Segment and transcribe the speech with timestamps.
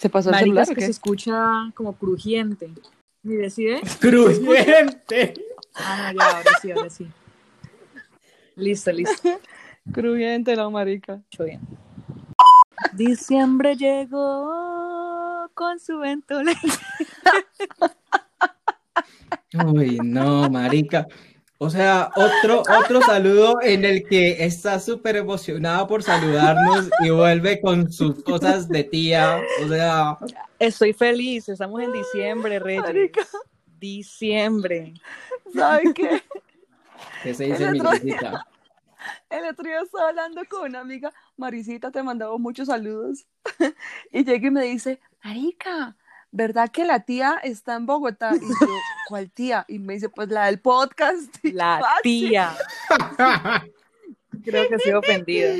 [0.00, 2.70] ¿Se pasó el celular que se escucha como crujiente.
[3.22, 3.82] ¿Y decide?
[4.00, 5.34] Crujiente.
[5.74, 7.06] Ah, no, ya, ahora sí, ahora sí.
[8.56, 9.28] Listo, listo.
[9.92, 11.16] Crujiente la marica.
[11.16, 11.60] Mucho bien.
[12.94, 16.58] Diciembre llegó con su ventolera.
[19.66, 21.06] Uy, no, marica.
[21.62, 27.60] O sea, otro, otro saludo en el que está súper emocionada por saludarnos y vuelve
[27.60, 29.42] con sus cosas de tía.
[29.62, 30.16] O sea,
[30.58, 32.82] Estoy feliz, estamos en diciembre, Reyes.
[32.82, 33.26] Marica.
[33.78, 34.94] Diciembre.
[35.54, 36.22] ¿Saben qué?
[37.22, 38.46] ¿qué se dice, El mi otro visita?
[39.28, 43.26] El otro día estaba hablando con una amiga, Marisita, te mandaba muchos saludos.
[44.12, 45.94] y llega y me dice, Marica,
[46.32, 48.32] ¿verdad que la tía está en Bogotá?
[48.36, 48.46] Y yo,
[49.08, 49.64] ¿cuál tía?
[49.68, 51.34] Y me dice, pues la del podcast.
[51.44, 52.54] Y La tía.
[54.44, 55.54] Creo que estoy ofendida.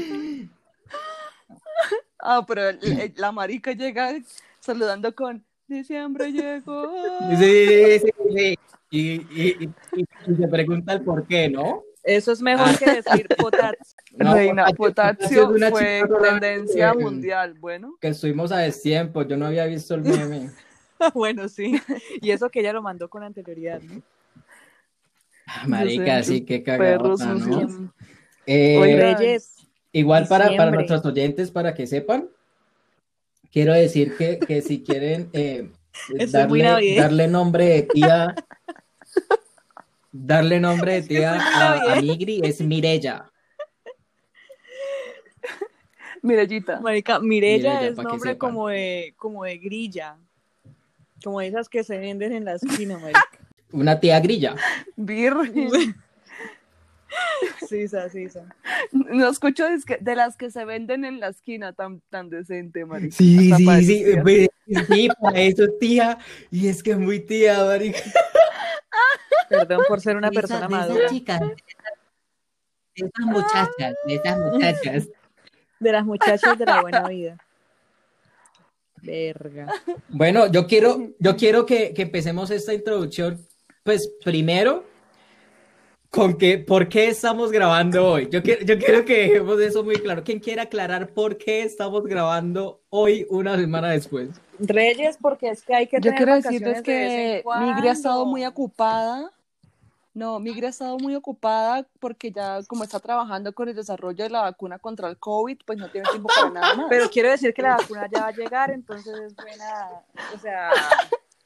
[2.19, 4.13] Ah, pero el- el- la marica llega
[4.61, 6.93] saludando con, diciembre llegó.
[7.39, 8.59] Sí, sí, sí.
[8.91, 11.83] Y, y- y- y se pregunta el por qué, ¿no?
[12.03, 12.77] Eso es mejor Ah.
[12.79, 13.95] que decir potats.
[14.17, 17.55] No, Reina, Potasio- Potasio Potasio es una fue tendencia que- mundial.
[17.61, 20.51] Bueno, Que estuvimos a destiempo, yo no había visto el meme.
[21.15, 21.81] bueno, sí.
[22.21, 24.03] Y eso que ella lo mandó con anterioridad, ¿no?
[25.47, 27.17] Ah, Marica, sé, sí, qué cagada, ¿no?
[27.17, 27.73] sucios.
[28.47, 29.57] Eh, Reyes.
[29.93, 32.29] Igual para, para nuestros oyentes, para que sepan,
[33.53, 35.71] quiero decir que, que si quieren eh,
[36.33, 38.35] darle, darle nombre de tía,
[40.13, 42.01] darle nombre de tía a, a.
[42.01, 43.31] Migri es Mirella.
[46.23, 46.81] Mirellita.
[46.81, 50.17] Marica, Mirella Mirella, es nombre como de, como de grilla.
[51.25, 53.29] Como de esas que se venden en la esquina, marica.
[53.73, 54.55] Una tía grilla.
[54.97, 55.95] Virgen.
[57.69, 58.07] Sí, esa.
[58.93, 62.85] No escucho de, que- de las que se venden en la esquina tan, tan decente,
[62.85, 63.15] marica.
[63.17, 63.85] Sí, Hasta sí,
[64.67, 66.19] sí, sí, para eso tía,
[66.51, 68.01] y es que es muy tía, marica.
[69.51, 71.09] Perdón por ser una De esa- persona de esas madura.
[71.09, 75.09] chicas, de esas- muchachas, de esas muchachas.
[75.81, 77.39] De las muchachas de la buena vida.
[79.03, 79.73] Verga.
[80.09, 83.41] Bueno, yo quiero, yo quiero que, que empecemos esta introducción,
[83.83, 84.85] pues primero,
[86.11, 88.29] con que, ¿por qué estamos grabando hoy?
[88.31, 90.23] Yo quiero, yo quiero que dejemos eso muy claro.
[90.23, 94.29] ¿Quién quiere aclarar por qué estamos grabando hoy una semana después?
[94.59, 98.45] Reyes, porque es que hay que Yo tener quiero decirles que Migri ha estado muy
[98.45, 99.31] ocupada.
[100.13, 104.31] No, Migri ha estado muy ocupada porque ya como está trabajando con el desarrollo de
[104.31, 106.87] la vacuna contra el COVID, pues no tiene tiempo para nada más.
[106.89, 110.03] Pero quiero decir que la vacuna ya va a llegar, entonces es buena,
[110.35, 110.71] o sea,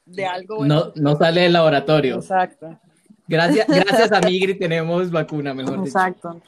[0.05, 0.91] de algo bueno.
[0.95, 2.15] No, no sale del laboratorio.
[2.15, 2.79] Exacto,
[3.27, 5.85] Gracias, gracias a Migri tenemos vacuna, mejor dicho.
[5.85, 6.41] exacto.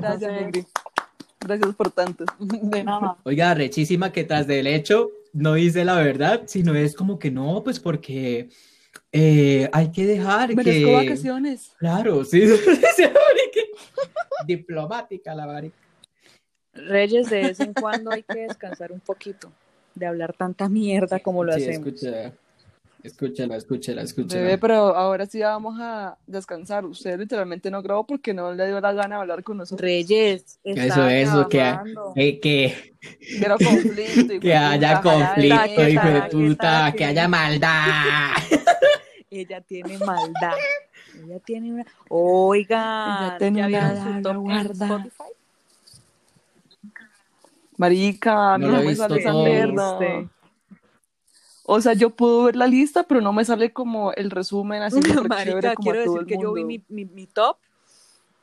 [0.00, 0.66] Gracias, Migri.
[1.40, 2.24] Gracias por tanto.
[2.38, 3.16] De nada.
[3.24, 7.62] Oiga, rechísima que tras del hecho no dice la verdad, sino es como que no,
[7.62, 8.48] pues porque
[9.12, 10.94] eh, hay que dejar Merezco que...
[10.94, 11.72] vacaciones.
[11.78, 12.42] Claro, sí.
[14.46, 15.76] Diplomática la marica.
[16.74, 19.50] Reyes, de vez en cuando hay que descansar un poquito
[19.94, 21.88] de hablar tanta mierda como lo Sí, hacemos.
[21.88, 22.32] escucha,
[23.02, 24.42] escúchala, escúchala, escúchala.
[24.42, 26.84] Bebé, pero ahora sí vamos a descansar.
[26.84, 29.80] Usted literalmente no grabó porque no le dio la gana de hablar con nosotros.
[29.80, 31.74] Reyes, Eso, eso, que, que,
[32.14, 32.14] conflicto.
[34.34, 38.34] y que haya conflicto, ¿qué hijo de puta, que haya maldad.
[39.30, 40.56] Ella tiene maldad.
[41.22, 41.86] Ella tiene una.
[42.08, 44.86] Oiga, Ella tiene ¿ya una su top en guardada.
[44.96, 45.32] Spotify?
[47.76, 49.98] Marica, No no, me sale esa mierda.
[49.98, 50.28] Viste.
[51.70, 55.00] O sea, yo puedo ver la lista, pero no me sale como el resumen así
[55.02, 57.58] chévere Marica, como quiero decir que yo vi mi, mi, mi top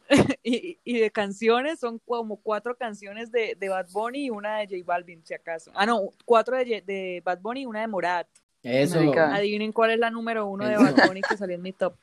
[0.43, 4.67] y, y de canciones son como cuatro canciones de, de Bad Bunny y una de
[4.67, 5.71] J Balvin, si acaso.
[5.73, 8.27] Ah, no, cuatro de, de Bad Bunny y una de Morat.
[8.65, 8.97] Eso.
[8.99, 9.33] Marica.
[9.35, 10.75] Adivinen cuál es la número uno de.
[10.77, 11.93] Bad Bunny que salió en mi top.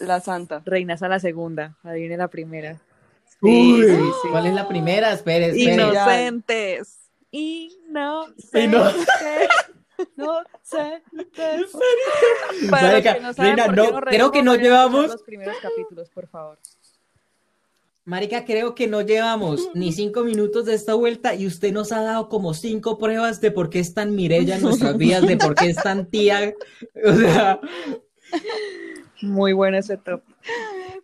[0.00, 0.62] La santa.
[0.64, 2.80] Reinas a la segunda, adivinen la primera.
[3.40, 4.28] Uy, sí, sí.
[4.30, 5.12] ¿cuál es la primera?
[5.12, 5.76] Espere, espere.
[5.76, 6.98] no- Inocentes.
[7.30, 9.48] Inocentes.
[10.16, 11.02] No sé.
[12.70, 13.34] Para los Marica, que no
[14.00, 16.58] creo que no llevamos- los primeros capítulos, por favor.
[18.04, 22.02] Marica, creo que no llevamos ni cinco minutos de esta vuelta y usted nos ha
[22.02, 25.54] dado como cinco pruebas de por qué es tan Mirella en nuestras vidas, de por
[25.54, 26.52] qué es tan tía.
[27.04, 27.60] O sea,
[29.22, 30.22] Muy bueno ese top.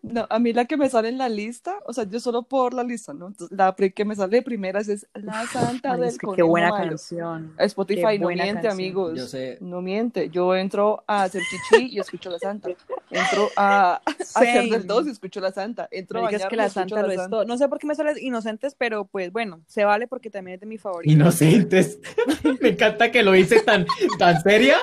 [0.02, 2.74] No, a mí la que me sale en la lista, o sea, yo solo por
[2.74, 3.28] la lista, ¿no?
[3.28, 6.42] Entonces, la que me sale de primeras es La Santa Ay, del es que qué
[6.42, 6.90] buena Malo.
[6.90, 7.54] canción.
[7.58, 8.72] Spotify Qué no miente, canción.
[8.72, 9.18] amigos.
[9.18, 9.58] Yo sé.
[9.60, 10.30] No miente.
[10.30, 12.70] Yo entro a hacer chichi y escucho la santa.
[13.10, 15.88] Entro a, a hacer del dos y escucho la santa.
[15.90, 17.44] Entro a es que la santa lo es todo.
[17.44, 20.60] No sé por qué me sale inocentes, pero pues bueno, se vale porque también es
[20.60, 21.12] de mi favorito.
[21.12, 21.98] Inocentes.
[22.60, 23.86] me encanta que lo hice tan,
[24.18, 24.76] tan seria.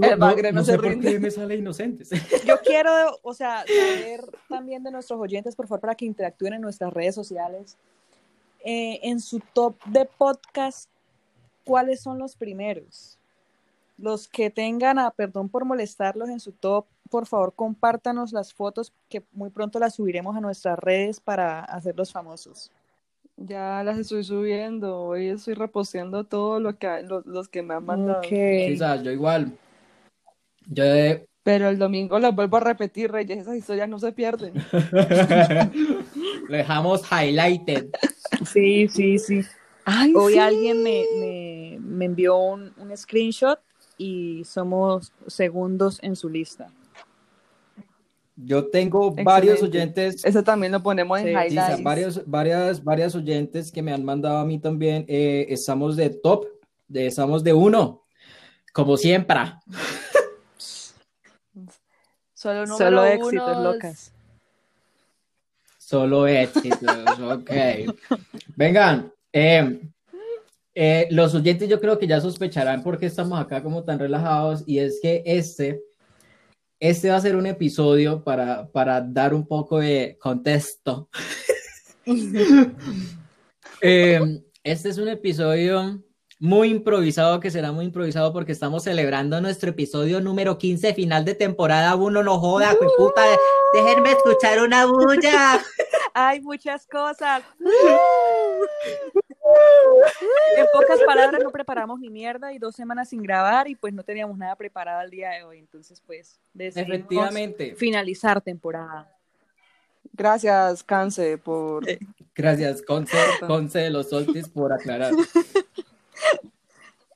[0.00, 2.10] El bagre no se sé por qué me sale inocentes.
[2.44, 2.90] Yo quiero,
[3.22, 4.20] o sea, saber
[4.54, 7.76] también de nuestros oyentes, por favor, para que interactúen en nuestras redes sociales.
[8.66, 10.88] eh, en su top de podcast,
[11.66, 13.18] ¿cuáles son los primeros?
[13.98, 18.90] Los que tengan, a perdón por molestarlos en su top, por favor, compártanos las fotos
[19.10, 22.70] que muy pronto las subiremos a nuestras redes para hacerlos famosos.
[23.36, 25.02] Ya las estoy subiendo.
[25.02, 28.20] Hoy estoy reposteando todo lo que lo- los que me han mandado.
[28.20, 28.28] Ok.
[28.68, 29.52] Quizás yo igual.
[30.68, 33.38] Yo he- Pero el domingo las vuelvo a repetir, Reyes.
[33.38, 34.54] Esas historias no se pierden.
[36.48, 37.90] lo dejamos highlighted.
[38.50, 39.42] Sí, sí, sí.
[39.84, 40.38] Ay, Hoy sí.
[40.38, 43.60] alguien me, me, me envió un, un screenshot
[43.98, 46.72] y somos segundos en su lista.
[48.36, 51.82] Yo tengo varios oyentes Ese también lo ponemos en Sí, Sí, highlights.
[51.84, 55.04] varios, varias, varias oyentes que me han mandado a mí también.
[55.06, 56.46] eh, estamos de top,
[56.88, 58.02] de, estamos de uno,
[58.72, 59.38] como siempre.
[62.44, 63.74] Solo Solo éxitos unos.
[63.74, 64.12] locas.
[65.78, 67.50] Solo éxitos, ok.
[68.54, 69.80] Vengan, eh,
[70.74, 74.62] eh, los oyentes yo creo que ya sospecharán por qué estamos acá como tan relajados
[74.66, 75.80] y es que este,
[76.78, 81.08] este va a ser un episodio para, para dar un poco de contexto.
[83.86, 86.02] Eh, este es un episodio
[86.44, 91.34] muy improvisado, que será muy improvisado porque estamos celebrando nuestro episodio número 15, final de
[91.34, 93.22] temporada 1, no joda, puta,
[93.72, 95.58] déjenme escuchar una bulla.
[96.12, 97.42] Hay muchas cosas.
[100.54, 104.02] en pocas palabras, no preparamos ni mierda y dos semanas sin grabar y pues no
[104.02, 105.60] teníamos nada preparado el día de hoy.
[105.60, 107.74] Entonces, pues, Efectivamente.
[107.74, 109.10] finalizar temporada.
[110.12, 111.86] Gracias, Canse, por.
[112.34, 113.16] Gracias, Conce,
[113.46, 115.14] Conce de los Soltis, por aclarar.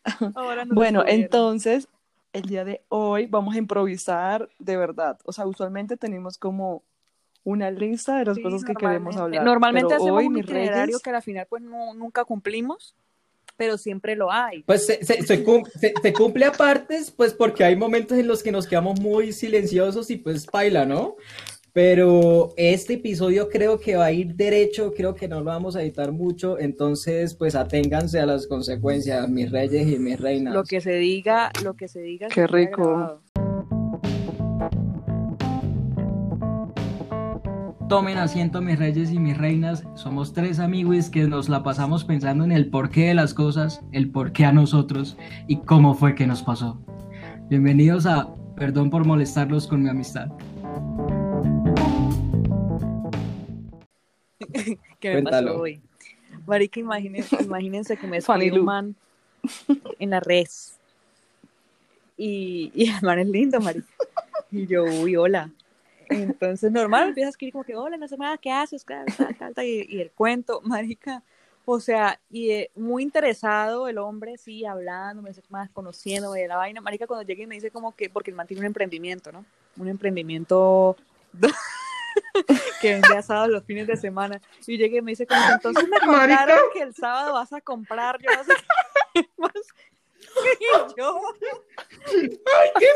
[0.34, 1.88] Ahora Bueno, entonces,
[2.32, 5.18] el día de hoy vamos a improvisar de verdad.
[5.24, 6.82] O sea, usualmente tenemos como
[7.44, 9.44] una lista de las Sí, cosas que queremos hablar.
[9.44, 12.94] Normalmente pero hacemos hoy, un itinerario reyes, que al final pues no, nunca cumplimos,
[13.56, 14.62] pero siempre lo hay.
[14.62, 18.26] Pues se, se- se cum- se- se cumple a partes, pues porque hay momentos en
[18.28, 21.16] los que nos quedamos muy silenciosos y pues baila, ¿no?
[21.72, 25.82] Pero este episodio creo que va a ir derecho, creo que no lo vamos a
[25.82, 30.54] editar mucho, entonces pues aténganse a las consecuencias, mis reyes y mis reinas.
[30.54, 32.28] Lo que se diga, lo que se diga.
[32.28, 33.20] Qué rico.
[37.88, 42.44] Tomen asiento mis reyes y mis reinas, somos tres amigos que nos la pasamos pensando
[42.44, 45.16] en el porqué de las cosas, el porqué a nosotros
[45.46, 46.82] y cómo fue que nos pasó.
[47.48, 50.28] Bienvenidos a Perdón por molestarlos con mi amistad.
[55.00, 55.48] que me Cuéntalo.
[55.48, 55.80] pasó hoy.
[56.46, 58.96] Marica, imagínense, imagínense que me escribió un man
[59.98, 60.46] en la red.
[62.16, 63.86] Y, y el man es lindo, marica.
[64.50, 65.50] Y yo, uy, hola.
[66.08, 68.84] Entonces, normal, empieza a escribir como que, hola, no sé ¿qué haces?
[69.62, 71.22] Y, y el cuento, marica.
[71.70, 76.48] O sea, y eh, muy interesado el hombre, sí, hablando, me dice más, conociéndome de
[76.48, 76.80] la vaina.
[76.80, 79.44] Marica, cuando llegue y me dice como que, porque el man tiene un emprendimiento, ¿no?
[79.76, 80.96] Un emprendimiento
[82.80, 84.40] que vende asados los fines de semana.
[84.66, 88.18] Y llegué y me dice como entonces me contaron que el sábado vas a comprar,
[88.20, 88.54] yo no sé
[89.14, 89.52] qué más.
[90.60, 91.20] Y yo,
[92.06, 92.86] ¡Ay, qué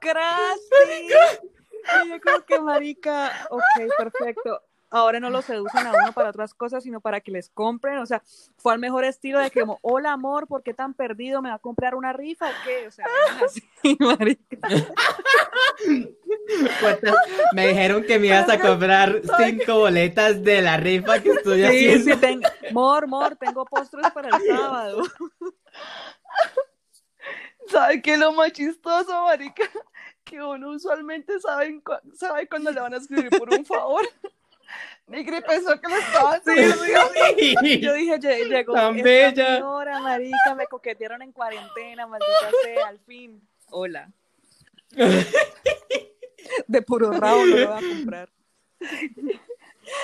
[0.00, 1.06] ¡Crasti!
[1.06, 3.62] Y yo como que marica, ok,
[3.96, 4.62] perfecto.
[4.96, 7.98] Ahora no lo seducen a uno para otras cosas, sino para que les compren.
[7.98, 8.22] O sea,
[8.58, 11.42] fue al mejor estilo de que como, hola amor, ¿por qué tan perdido?
[11.42, 12.86] ¿Me va a comprar una rifa o qué?
[12.86, 13.04] O sea,
[13.44, 13.62] así,
[13.98, 14.56] marica.
[17.54, 21.64] Me dijeron que me ibas a comprar cinco boletas de la rifa que estoy Sí,
[21.66, 22.14] haciendo.
[22.14, 25.02] sí, tengo, mor, mor, tengo postres para el sábado.
[27.66, 29.64] ¿sabe qué es lo más chistoso, marica?
[30.22, 34.02] Que uno usualmente sabe, cu- sabe cuando le van a escribir por un favor.
[35.06, 36.84] Nigri pensó que lo estaban Sí, haciendo.
[37.80, 39.54] Yo dije, "Lle- llegó Tan esta bella.
[39.56, 43.40] señora, marica, me coquetearon en cuarentena, maldita sea, al fin.
[43.70, 44.10] Hola.
[46.66, 48.28] De puro rabo no lo voy a comprar.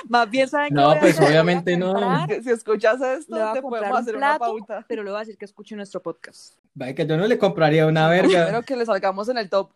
[0.09, 1.29] Más bien, ¿saben No, pues, hacer?
[1.31, 2.27] Obviamente no.
[2.43, 4.85] Si escuchas esto, Le voy a te podemos un hacer una plato, pauta.
[4.89, 6.55] pero le voy a decir que escuche nuestro podcast.
[6.75, 8.63] Vaya que yo no le compraría una Primero verga.
[8.63, 9.71] que le salgamos en el top.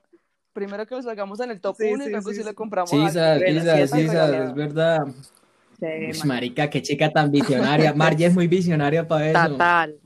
[0.54, 2.48] Primero que lo sacamos en el top Sí, 1 y luego sí, sí, sí.
[2.48, 4.44] le compramos Sí, sas, regalada.
[4.48, 5.00] es verdad.
[5.04, 5.14] Man.
[6.24, 7.92] marica, qué chica tan visionaria.
[7.94, 9.48] Margie es muy visionaria para eso.
[9.50, 9.96] Total.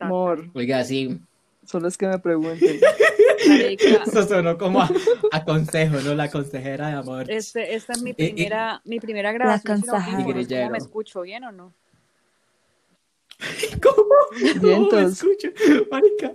[0.00, 1.18] Amor, Oiga, sí,
[1.64, 2.80] solo es que me pregunten.
[3.48, 4.90] Marica, eso sonó como a,
[5.32, 6.14] a consejo, ¿no?
[6.14, 7.30] La consejera de amor.
[7.30, 9.80] Este, esta es mi Eh, eh, primera, mi primera grabación.
[9.82, 10.70] ¿Cómo Grillero.
[10.70, 11.22] me escucho?
[11.22, 11.72] ¿Bien o no?
[13.82, 14.14] ¿Cómo?
[14.60, 15.48] ¿Cómo me escucho?
[15.90, 16.32] Marica.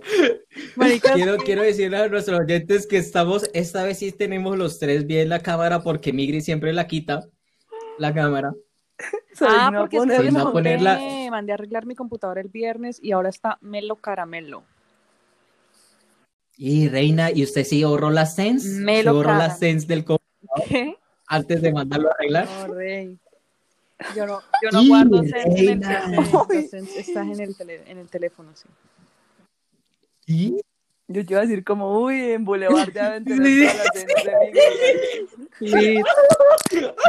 [0.76, 5.06] Marica, Quiero, quiero decirle a nuestros oyentes que estamos, esta vez sí tenemos los tres
[5.06, 7.28] bien la cámara porque Migri siempre la quita,
[7.98, 8.54] la cámara.
[9.32, 12.98] Se Ah, porque es que a ponerla- me mandé a arreglar mi computadora el viernes
[13.02, 14.62] y ahora está melo caramelo.
[16.56, 18.68] Y Reina, ¿y usted sí ahorró la Sense?
[18.80, 19.50] Me ¿Se lo ahorró la.
[19.50, 20.20] Sense del co-
[20.68, 20.96] ¿Qué?
[21.26, 22.46] antes de mandarlo a arreglar?
[22.68, 23.18] No, rey.
[24.16, 26.04] Yo no, yo no guardo Sense en el reina.
[26.04, 26.46] teléfono.
[26.50, 28.68] Estás en el, tele- en el teléfono, sí.
[30.26, 30.60] ¿Y?
[31.08, 32.92] Yo te iba a decir como, uy, en Boulevard Sí.
[33.24, 33.34] de
[35.60, 36.04] Miguel.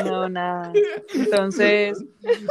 [0.03, 0.73] No, nada.
[1.13, 2.03] Entonces,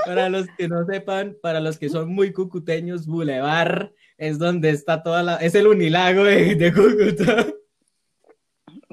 [0.06, 5.02] Para los que no sepan, para los que son muy cucuteños, Boulevard es donde está
[5.02, 5.37] toda la...
[5.37, 7.47] Es el unilago de, de Cúcuta.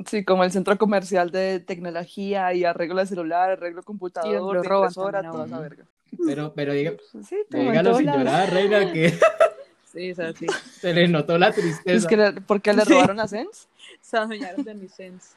[0.05, 4.67] Sí, como el centro comercial de tecnología y arreglo de celular, arreglo de computador, de
[4.67, 5.85] impresora, toda esa verga.
[6.25, 6.93] Pero, pero diga,
[7.27, 9.09] Sí, dígalo sin llorar, Reina, que
[9.91, 10.45] sí, es así.
[10.79, 12.07] se le notó la Es tristeza.
[12.07, 12.93] que le, ¿Por qué le Sí.
[12.93, 13.67] robaron a Sense?
[14.01, 15.29] Se adueñaron de mi Sense.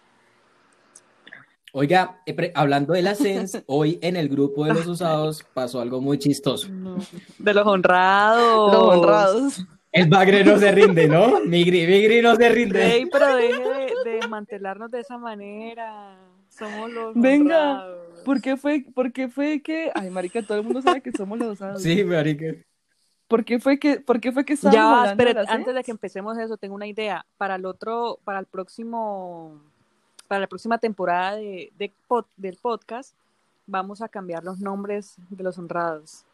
[1.72, 6.00] Oiga, eh, hablando de la Sense, hoy en el grupo de los usados pasó algo
[6.00, 6.68] muy chistoso.
[7.38, 8.72] De los honrados.
[8.72, 9.64] Los honrados.
[9.92, 11.40] El bagre no se rinde, ¿no?
[11.46, 12.94] Migri, Migri no se rinde.
[12.94, 13.79] Ey, pero deje de, de
[14.30, 16.16] desmantelarnos de esa manera.
[16.48, 18.20] Somos los Venga, honrados.
[18.24, 21.38] ¿Por qué fue, por qué fue que, ay marica, todo el mundo sabe que somos
[21.38, 21.82] los osados.
[21.82, 22.46] Sí, marica.
[23.28, 25.10] ¿Por qué fue que, por qué fue que Ya, la
[25.48, 27.24] antes de que empecemos eso, tengo una idea.
[27.38, 29.60] Para el otro, para el próximo,
[30.26, 33.14] para la próxima temporada de, de pod- del podcast,
[33.66, 36.24] vamos a cambiar los nombres de los honrados.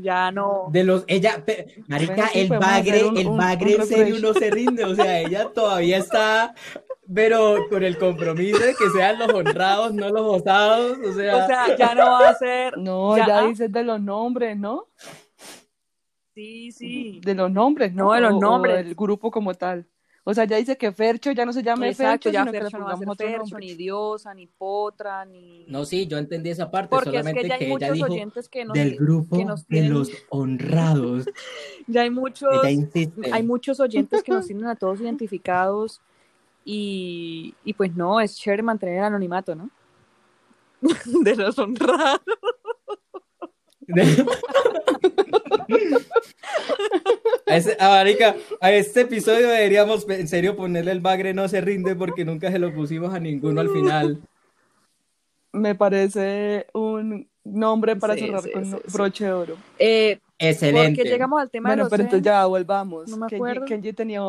[0.00, 0.68] Ya no.
[0.70, 4.16] De los, ella, pe- marica, Bueno, sí, el bagre, un- el bagre un en serio
[4.20, 6.54] no se rinde, o sea, ella todavía está,
[7.12, 11.46] pero con el compromiso de que sean los honrados, no los osados, o sea, O
[11.46, 12.78] sea, ya no va a ser.
[12.78, 13.46] No, Ya, ya, ah.
[13.46, 14.86] dices de los nombres, ¿no?
[16.34, 17.20] Sí, sí.
[17.24, 18.04] De los nombres, ¿no?
[18.06, 18.76] No, de los nombres.
[18.84, 19.86] del grupo como tal.
[20.24, 22.58] O sea, ya dice que Fercho ya no se llame Exacto, Fercho, ya sino que
[22.58, 23.66] le Fercho no va a ser pongamos otro Fercho, nombre.
[23.66, 25.64] ni Diosa, ni Potra, ni.
[25.66, 27.94] no, sí, yo entendí esa parte, Porque es solamente que ya hay que ella muchos
[27.94, 31.24] dijo oyentes que nos, del grupo que nos de los honrados,
[31.86, 32.50] ya hay muchos,
[33.32, 36.02] hay muchos oyentes que nos tienen a todos identificados
[36.64, 39.70] y, y pues no, es chévere mantener el anonimato, ¿no?
[41.24, 42.20] De los honrados.
[47.50, 51.60] A, ese- a marica, a este episodio deberíamos en serio ponerle el bagre no se
[51.60, 54.18] rinde porque nunca se lo pusimos a ninguno al final.
[55.52, 58.92] Me parece un nombre para Sí, cerrar sí, con sí, un sí.
[58.92, 59.56] broche de oro.
[59.78, 60.96] Eh, Excelente.
[60.98, 63.08] porque llegamos al tema Bueno, de los pero entonces ya volvamos.
[63.08, 63.64] No me Kenji- acuerdo.
[63.66, 64.20] Kenji tenía...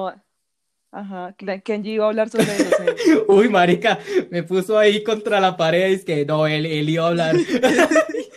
[0.94, 2.88] Ajá, Kenji iba a hablar sobre Zen.
[3.30, 3.98] Uy, marica,
[4.30, 7.36] me puso ahí contra la pared y es que no, él, él iba a hablar.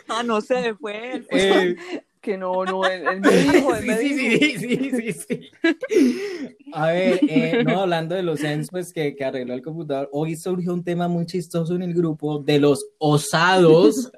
[0.07, 1.27] Ah, no sé, fue él.
[1.31, 1.77] Eh,
[2.25, 4.61] Que no, no, él, él me dijo, él sí, me sí, dijo.
[4.61, 5.51] sí, sí, sí, sí.
[6.73, 10.35] A ver, eh, no, hablando de los Zen, pues que, que arregló el computador, hoy
[10.35, 14.11] surgió un tema muy chistoso en el grupo de los osados.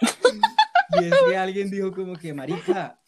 [1.00, 3.00] y es que alguien dijo como que, marica,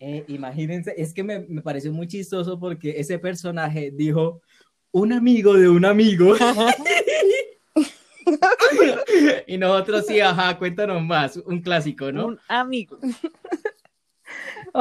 [0.00, 4.42] eh, imagínense, es que me, me pareció muy chistoso porque ese personaje dijo,
[4.90, 6.34] un amigo de un amigo.
[9.46, 12.26] y nosotros sí, ajá, cuéntanos más, un clásico, ¿no?
[12.26, 12.98] Un amigo.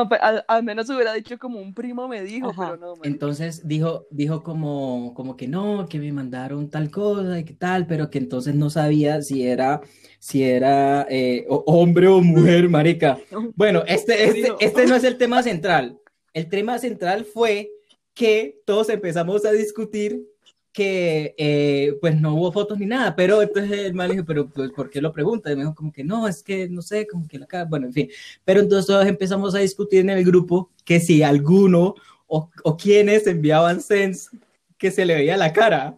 [0.09, 2.65] Pe- Al, al menos hubiera dicho como un primo me dijo, Ajá.
[2.65, 2.95] pero no.
[2.95, 2.99] man.
[3.05, 7.87] Entonces dijo, dijo como, como que no, que me mandaron tal cosa y que tal,
[7.87, 9.81] pero que entonces no sabía si era,
[10.19, 13.17] si era eh, hombre o mujer, marica.
[13.55, 15.97] Bueno, este, este, este no es el tema central.
[16.33, 17.71] El tema central fue
[18.13, 20.21] que todos empezamos a discutir
[20.71, 24.71] que eh, pues no hubo fotos ni nada, pero entonces el man dijo, pero pues,
[24.71, 25.51] ¿por qué lo pregunta?
[25.51, 27.87] Y me dijo como que no, es que no sé, como que la cara, bueno,
[27.87, 28.09] en fin.
[28.45, 31.95] Pero entonces todos empezamos a discutir en el grupo que si alguno
[32.27, 34.29] o, o quienes enviaban sense
[34.77, 35.97] que se le veía la cara.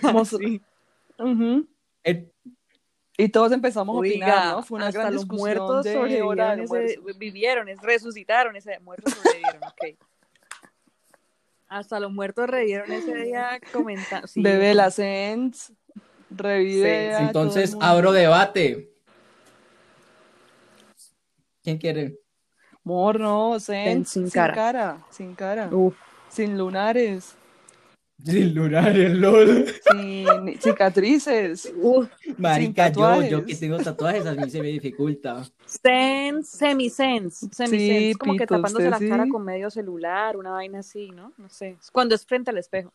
[0.00, 0.60] Como- Sí.
[1.18, 1.66] Ujú.
[2.02, 2.26] Eh,
[3.18, 4.62] Y todos empezamos a Oiga, opinar, ¿no?
[4.62, 9.12] Fue una hasta gran los discusión muertos de sobrevivieron ese, vivieron, es- resucitaron ese muertos
[9.12, 9.98] sobrevivieron, ok.
[11.72, 14.26] Hasta los muertos revivieron ese día comentando.
[14.28, 15.72] Sí, Bebé la Sens,
[16.28, 18.90] revive Sí, entonces abro debate.
[21.62, 22.18] ¿Quién quiere?
[22.84, 24.54] Amor, no, Sens, sin sin, cara.
[24.54, 25.06] cara.
[25.10, 25.68] sin cara.
[25.72, 25.96] Uf,
[26.28, 27.36] sin lunares,
[28.24, 29.66] Sin lunar, el LOL.
[29.90, 31.72] sin cicatrices.
[31.76, 33.30] Uf, Marica, yo, tatuajes.
[33.30, 35.42] yo que tengo tatuajes, a mí se me dificulta.
[35.66, 39.30] sense, semisense, semisense, Sí, como que tapándose usted la cara sí.
[39.30, 41.32] con medio celular, una vaina así, ¿no?
[41.36, 41.76] No sé.
[41.92, 42.92] Cuando es frente al espejo.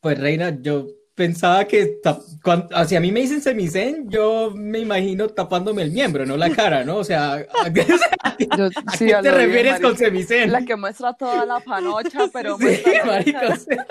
[0.00, 4.78] Pues Reina, yo pensaba que tap- cuan- si a mí me dicen semicen, yo me
[4.78, 6.98] imagino tapándome el miembro, no la cara, ¿no?
[6.98, 7.32] O sea,
[7.64, 7.84] ¿a qué,
[8.56, 10.52] Yo, a sí, qué a te refieres con semicen?
[10.52, 13.54] La que muestra toda la panocha, pero Sí, muestra la marica, cara.
[13.54, 13.86] o sea,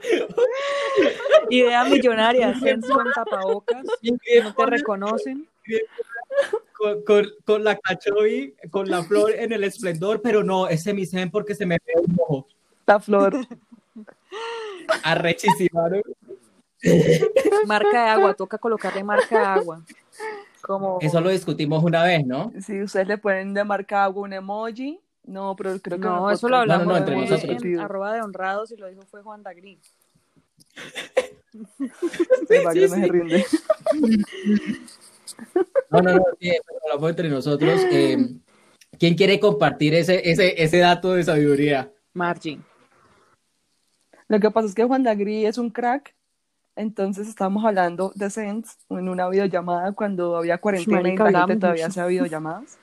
[1.50, 5.48] Idea millonaria, sense con tapabocas, no te reconocen.
[6.76, 11.30] con, con- con la cachovi, con la flor en el esplendor, pero no, es semicen
[11.30, 12.46] porque se me ve un ojo.
[12.86, 13.34] La flor.
[15.02, 16.00] Arrechísima, ¿no?
[17.66, 19.82] Marca de agua, toca colocarle marca de agua.
[20.62, 22.52] Como Eso lo discutimos una vez, ¿no?
[22.60, 25.00] Si ustedes le pueden de marca agua un emoji.
[25.24, 27.20] No, pero creo que en No, el eso lo No, hablamos no, no, entre en,
[27.20, 27.50] nosotros.
[27.50, 27.82] discutido.
[27.82, 29.78] arroba de honrados y lo dijo fue Juan Mario
[32.48, 33.08] Sí, no se sí.
[33.08, 33.44] rinde.
[35.90, 37.80] No, no, no, sí, pero hablamos entre nosotros.
[37.90, 38.18] eh,
[38.98, 41.90] ¿Quién quiere compartir ese, ese, ese dato de sabiduría?
[42.12, 42.60] Margie.
[44.28, 46.14] Lo que pasa es que Juan Dagri es un crack.
[46.78, 51.86] Entonces estábamos hablando de Sense en una videollamada cuando había cuarentena y la gente todavía
[51.86, 52.78] hacía videollamadas.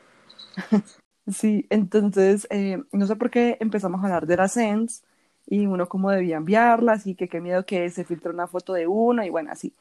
[1.27, 5.01] sí, entonces eh, no sé por qué empezamos a hablar de la Sense
[5.47, 8.85] y uno cómo debía enviarlas y que qué miedo que se filtre una foto de
[8.85, 9.73] uno y bueno, así.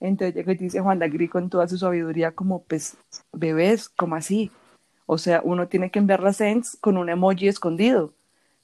[0.00, 2.96] Entonces llega y dice Juan Dagri con toda su sabiduría como pues
[3.32, 4.50] bebés, como así.
[5.06, 8.14] O sea, uno tiene que enviar la Sense con un emoji escondido.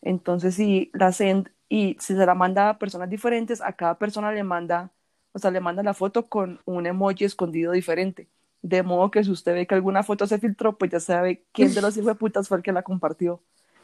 [0.03, 4.33] Entonces, si la send y si se la manda a personas diferentes, a cada persona
[4.33, 4.93] le manda,
[5.37, 8.27] o sea, le manda la foto con un emoji escondido diferente.
[8.63, 11.75] De modo que si usted ve que alguna foto se filtró, pues ya sabe quién
[11.75, 13.43] de los hijos de putas fue el que la compartió.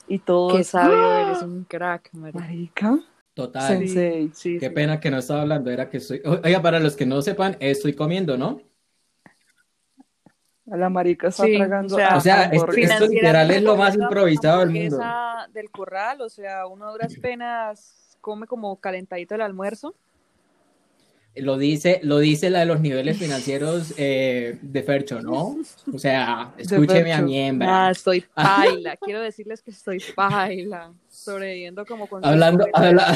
[0.09, 0.55] Y todos.
[0.57, 2.09] Qué sabio eres, un crack.
[2.15, 2.99] Marica,
[3.35, 3.69] Total.
[3.69, 4.31] sensei.
[4.33, 4.75] Sí, Qué sí.
[4.75, 6.23] pena que no estaba hablando, era que estoy.
[6.25, 8.63] Oiga, para los que no sepan, estoy comiendo, ¿no?
[10.71, 11.95] A la marica está Sí, tragando.
[11.95, 14.99] o sea- O sea, esto literal es lo más improvisado del mundo.
[15.53, 19.95] del corral, o sea, uno a duras penas come como calentadito el almuerzo.
[21.35, 25.57] Lo dice, lo dice la de los niveles financieros eh, de Fercho, ¿no?
[25.93, 27.23] O sea, escúcheme a Fercho.
[27.27, 27.87] mi hembra.
[27.87, 28.97] Ah, estoy paila.
[28.99, 30.93] Quiero decirles que estoy paila.
[31.09, 33.15] Sobreviviendo como con Hablando, habla-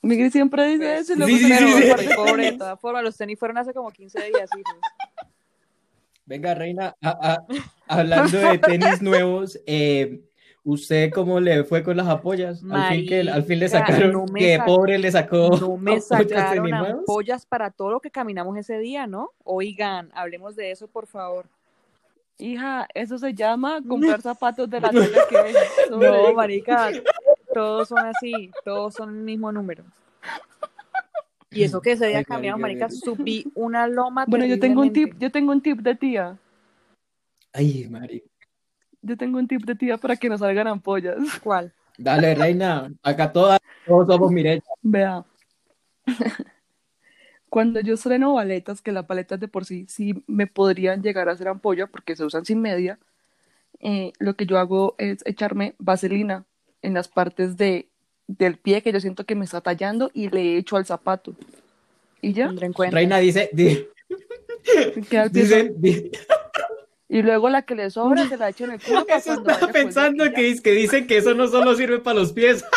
[0.00, 3.02] Miguel siempre dice eso y luego Sí, sí, se sí, Soy pobre de todas formas.
[3.02, 4.80] Los tenis fueron hace como 15 días, hijos.
[6.24, 7.46] Venga, Reina, a- a-
[7.88, 10.20] hablando de tenis nuevos, eh,
[10.68, 12.62] ¿usted cómo le fue con las apoyas?
[12.70, 15.56] Al fin, que, al fin le Marica, sacaron, no me que sac- pobre le sacó
[15.58, 19.30] No me apoyas sacaron ampollas para todo lo que caminamos ese día, ¿no?
[19.44, 21.46] Oigan, hablemos de eso, por favor.
[22.36, 25.36] Hija, eso se llama comprar zapatos de la tela que
[25.90, 26.90] No, marica,
[27.54, 29.84] todos son así, todos son el mismo número.
[31.50, 34.92] Y eso que ese día cambiamos, marica, marica, subí una loma Bueno, yo tengo un
[34.92, 36.36] tip, yo tengo un tip de tía.
[37.54, 38.22] Ay, Mari.
[39.08, 41.16] Yo tengo un tip de tía para que no salgan ampollas.
[41.42, 41.72] ¿Cuál?
[41.96, 44.70] Dale, Reina, acá todas, todos somos Mirecha.
[44.82, 45.24] Vea.
[47.48, 51.32] Cuando yo estreno paletas, que las paletas de por sí sí me podrían llegar a
[51.32, 52.98] hacer ampolla porque se usan sin media,
[53.80, 56.44] eh, lo que yo hago es echarme vaselina
[56.82, 57.88] en las partes de,
[58.26, 61.34] del pie que yo siento que me está tallando y le echo al zapato.
[62.20, 62.52] Y ya.
[62.90, 63.86] Reina dice, di-
[65.08, 66.10] queda el pie dice, di-
[67.08, 69.72] Y luego la que le sobra se la echo en el culo para eso estaba
[69.72, 72.64] pensando que, es- que dicen que eso no solo sirve para los pies.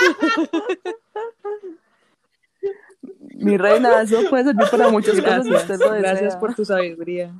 [3.35, 6.39] Mi reina, eso puede servir para muchas cosas Gracias, usted lo gracias desea.
[6.39, 7.33] por tu sabiduría.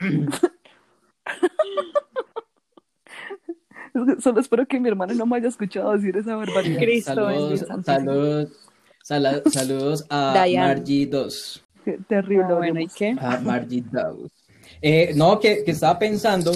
[4.20, 6.80] Solo espero que mi hermana no me haya escuchado decir esa barbaridad.
[6.80, 8.70] Cristo saludos, saludos,
[9.02, 10.74] sala- saludos a Diane.
[10.74, 11.64] Margie 2.
[11.84, 12.44] Qué terrible.
[12.48, 13.14] Ah, bueno, ¿y qué?
[13.20, 14.30] A Margie 2.
[14.86, 16.52] Eh, no, que, que estaba pensando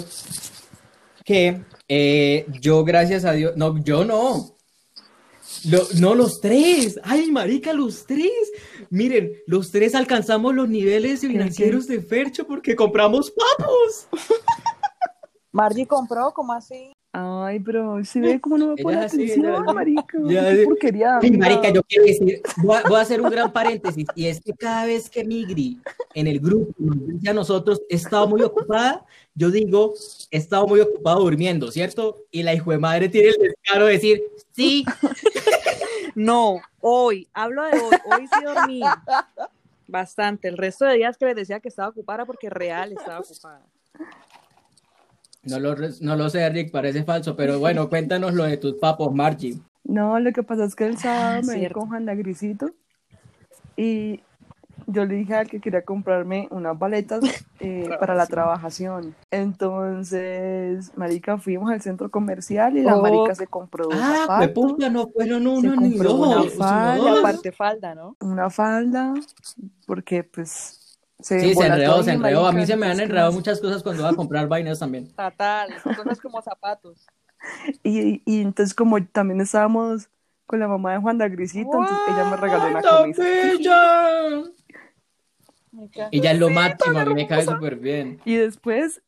[1.25, 4.55] que eh, yo, gracias a Dios, no, yo no.
[5.65, 7.01] Lo- no, los tres.
[7.05, 8.31] Ay, marica, los tres.
[8.91, 14.09] Miren, los tres alcanzamos los niveles financieros de Fercho porque compramos papos.
[15.51, 16.93] Margie compró, ¿cómo así?
[17.13, 20.19] Ay, pero si ve cómo no me pone atención, ella- marica.
[20.25, 21.19] ya- Qué porquería.
[21.23, 21.39] Mira.
[21.39, 24.53] marica, yo quiero decir, voy a, voy a hacer un gran paréntesis, y es que
[24.53, 25.81] cada vez que Migri
[26.15, 29.95] en el grupo nos dice a nosotros, he estado muy ocupada, yo digo,
[30.31, 32.19] he estado muy ocupado durmiendo, ¿cierto?
[32.31, 34.85] Y la hijo de madre tiene el descaro de decir, sí,
[36.15, 38.81] No, hoy, hablo de hoy, hoy sí dormí
[39.87, 40.49] bastante.
[40.49, 43.63] El resto de días que les decía que estaba ocupada porque real estaba ocupada.
[45.49, 49.15] No lo, no lo sé, Rick, parece falso, pero bueno, cuéntanos lo de tus papos,
[49.15, 49.59] Margie.
[49.85, 52.71] No, lo que pasa es que el sábado Ah, me vi con Juan Grisito
[53.77, 54.21] y
[54.87, 57.21] yo le dije al que quería comprarme unas baletas
[57.61, 59.15] eh, para la trabajación.
[59.31, 63.03] Entonces, marica, fuimos al centro comercial y la Oh.
[63.03, 66.29] marica se compró Ah, zapatos, fue puta, no fueron Se uno ni compró dos.
[66.29, 68.17] una falda, aparte falda, ¿no?
[68.21, 69.15] una falda,
[69.87, 70.78] porque pues
[71.21, 72.47] Sí, se enredó, se enredó.
[72.47, 74.79] A mí se me han entonces, ¿qué enredado muchas cosas cuando iba a comprar vainas
[74.79, 75.09] también.
[75.17, 77.07] Total, cosas como zapatos.
[77.83, 80.09] Y, y entonces como también estábamos
[80.47, 83.23] con la mamá de Juan Grisito, entonces ella me regaló una ¡Ay, la camisa.
[86.11, 88.21] Ella es lo máximo, a mí me cae súper bien.
[88.25, 89.03] Y después,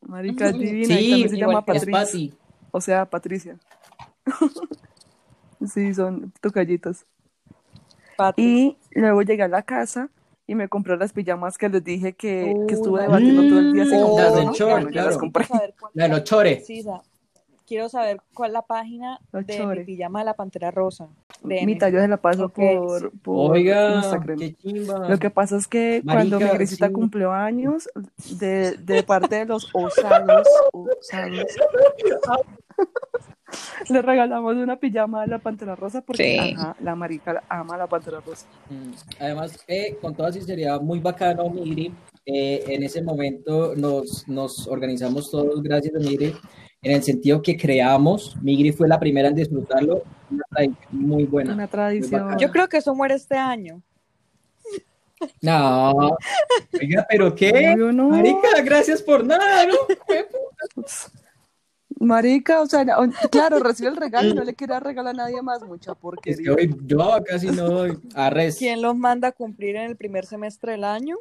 [0.00, 2.36] marica es divina, y Sí, también se llama Patricia.
[2.70, 3.58] O sea, Patricia.
[5.72, 7.06] sí, son tocallitos.
[8.16, 8.76] Pati.
[8.94, 10.10] Y luego llegué a la casa
[10.46, 13.84] y me compré las pijamas que les dije que, que estuve debatiendo todo el día
[13.84, 14.52] si Mm, las o de no.
[14.54, 15.18] short, Bueno, ya las claro.
[15.20, 15.44] compré.
[15.46, 16.56] Quiero saber cuál La de los chores.
[16.56, 17.02] precisa.
[17.66, 19.86] Quiero saber cuál es la página Los de chores.
[19.88, 21.08] mi pijama de la pantera rosa.
[21.42, 21.66] DM.
[21.66, 24.38] Mitad yo se la paso Ok, por, por Oiga, Instagram.
[24.38, 25.08] qué chimba.
[25.08, 27.88] Lo que pasa es que cuando mi Marica, grisita cumplió años,
[28.38, 31.44] de, de parte de los osados, osados,
[33.90, 36.54] le regalamos una pijama de la Pantera Rosa porque Sí.
[36.56, 38.46] ajá, la marica ama la Pantera Rosa.
[39.20, 41.94] Además, eh, con toda sinceridad, muy bacano, Migri.
[42.24, 46.34] Eh, en ese momento nos, nos organizamos todos gracias a Migri,
[46.82, 51.52] en el sentido que creamos, Migri fue la primera en disfrutarlo, una tradición muy buena.
[51.54, 52.38] Una tradición.
[52.38, 53.82] Yo creo que eso muere este año.
[55.40, 55.92] No,
[56.80, 58.10] oiga, pero qué, no.
[58.10, 59.74] marica, gracias por nada, ¿no?
[61.98, 62.84] Marica, o sea,
[63.30, 66.50] claro, recibe el regalo y no le quería regalar a nadie más, mucha Es que
[66.50, 68.56] hoy yo casi no doy arres.
[68.58, 71.16] ¿Quién los manda a cumplir en el primer semestre del año?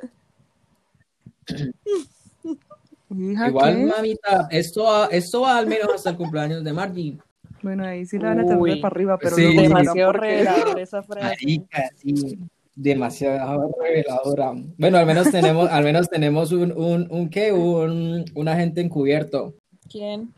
[3.15, 3.85] Hija, Igual, ¿qué?
[3.85, 7.19] mamita, esto va, esto va al menos hasta el cumpleaños de Margie.
[7.63, 9.43] Bueno, ahí sí la van a tener para arriba, pero Sí.
[9.43, 10.27] sabrán Demasiado por qué.
[10.29, 11.27] revelador esa frase.
[11.29, 12.39] Marica, sí,
[12.75, 14.53] demasiado reveladora.
[14.79, 19.55] Bueno, al menos tenemos, al menos tenemos un, un, un qué, un, un agente encubierto.
[19.93, 20.33] ¿Quién?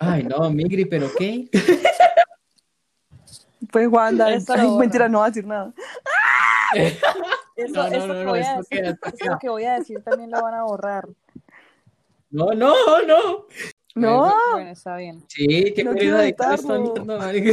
[0.00, 1.48] Ay, no, Migri, pero qué.
[3.70, 5.72] Pues Wanda, lo mentira, no va a decir nada.
[6.74, 6.96] Eso,
[7.72, 8.64] No, no, esto
[9.26, 11.08] no, que voy a decir, también lo van a borrar.
[12.30, 12.74] No, no,
[13.06, 13.46] no.
[13.94, 15.22] No, Bueno, está bien.
[15.28, 16.34] Sí, qué No de.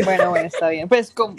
[0.04, 0.88] Bueno, bueno, está bien.
[0.88, 1.36] Pues como...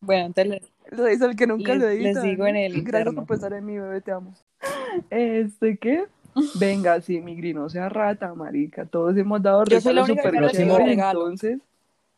[0.00, 2.20] Bueno, entonces lo dice el que nunca Les- lo edita.
[2.20, 4.34] les digo en el Gracias por pensar en mí, bebé, te amo.
[5.10, 6.06] Este, ¿qué?
[6.60, 8.84] Venga, sí, mi gris, no sea rata, marica.
[8.84, 11.20] Todos hemos dado Yo soy la regalos única que súper regalo.
[11.22, 11.58] entonces,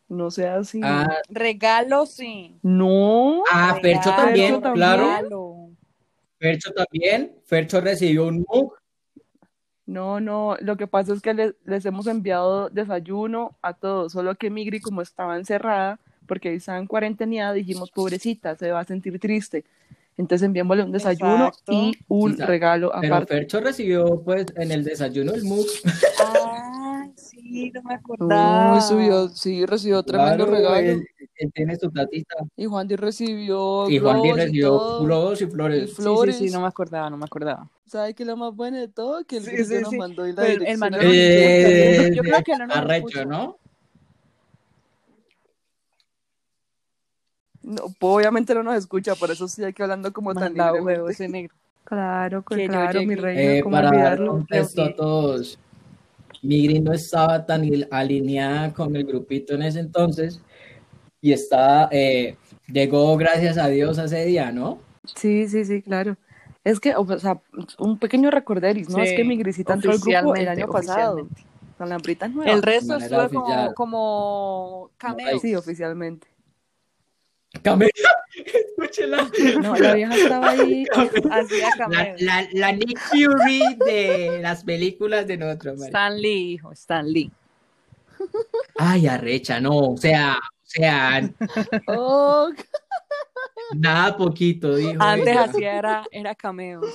[0.09, 0.81] no sea así.
[0.83, 2.59] Ah, regalo sí.
[2.63, 5.03] No, ah, Fercho Regalo, también, claro.
[5.05, 5.55] regalo.
[6.39, 7.33] Fercho también.
[7.45, 8.73] Fercho recibió un mug.
[9.87, 10.57] no, no.
[10.61, 14.81] Lo que pasa es que les, les hemos enviado desayuno a todos, solo que Migri,
[14.81, 19.65] como estaba encerrada, porque ahí estaba en cuarentena, dijimos, pobrecita, se va a sentir triste.
[20.19, 21.73] Entonces enviémosle un desayuno Exacto.
[21.73, 23.35] y un Sí, regalo Pero aparte.
[23.35, 25.65] Fercho recibió, pues, en el desayuno el mug.
[26.35, 28.75] Ay, sí, no me acordaba.
[28.75, 30.77] Uy, subió, sí, recibió tremendo Claro, regalo.
[30.77, 32.35] Él, él tiene su platita.
[32.57, 35.95] Y Juan Di recibió Y Juan Di recibió globos y Y flores.
[35.95, 36.37] flores.
[36.37, 37.71] Sí, sí, sí, no me acordaba, no me acordaba.
[37.87, 39.25] ¿Sabe qué es lo más bueno de todo?
[39.25, 39.97] Que el Sí, sí, nos sí.
[39.99, 42.11] mandó y la Pues, el dirección a la Eh.
[42.15, 43.25] Yo creo que no nos arrecho, escucha.
[43.25, 43.57] ¿no?
[47.69, 50.81] No, obviamente no nos escucha, por eso sí hay que hablando como tan libremente.
[50.81, 51.55] huevo ese negro.
[51.85, 54.33] Claro, Que claro, mi reina, Eh, ¿cómo para dar olvidarlo?
[54.33, 55.59] contexto a todos,
[56.43, 60.41] Migri no estaba tan alineada con el grupito en ese entonces
[61.21, 64.79] y estaba, eh, llegó gracias a Dios ese día, ¿no?
[65.15, 66.17] Sí, sí, sí, claro.
[66.65, 67.41] Es que, o sea,
[67.79, 68.97] un pequeño recorderis, ¿no?
[68.97, 71.27] Sí, es que mi grisita entró al grupo el año pasado.
[71.79, 72.53] Con la nueva.
[72.53, 73.31] El resto oficial.
[73.31, 75.39] como, como cameo.
[75.39, 76.27] Sí, oficialmente.
[77.63, 77.91] Camila,
[78.45, 79.29] escúchela.
[79.63, 80.85] No, la vieja estaba ahí.
[81.31, 82.15] Hacía La, cameo.
[82.19, 85.99] la, la Nick Fury de las películas de nosotros, marica.
[85.99, 87.31] Stan Lee, hijo, Stan Lee.
[88.77, 91.31] Ay, arrecha, no, o sea, o sea,
[91.87, 92.51] Oh,
[93.77, 96.87] nada poquito, dijo Antes ella, hacía era, era cameos.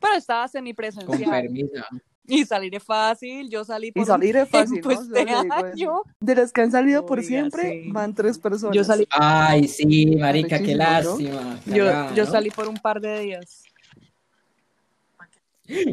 [0.00, 1.30] Pero estaba con semipresencial.
[1.30, 1.82] permiso.
[2.26, 3.50] Y salir es fácil.
[3.50, 5.26] Yo salí por y salir es fácil, este
[5.74, 6.04] digo.
[6.20, 7.92] De las que han salido por siempre, sí.
[7.92, 8.74] van tres personas.
[8.74, 11.60] Yo salí, Ay, sí, marica, qué lástima.
[11.66, 12.30] yo, cagada, yo ¿no?
[12.30, 13.64] salí por un par de días.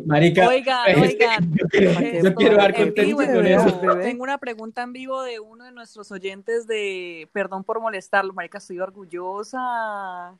[0.06, 1.54] Marica, Oigan, oigan.
[1.54, 3.80] yo quiero, yo quiero dar en vivo, contexto en con eso.
[3.82, 4.04] bebé.
[4.04, 8.58] Tengo una pregunta en vivo de uno de nuestros oyentes de Perdón por molestarlo, marica,
[8.58, 10.36] estoy orgullosa.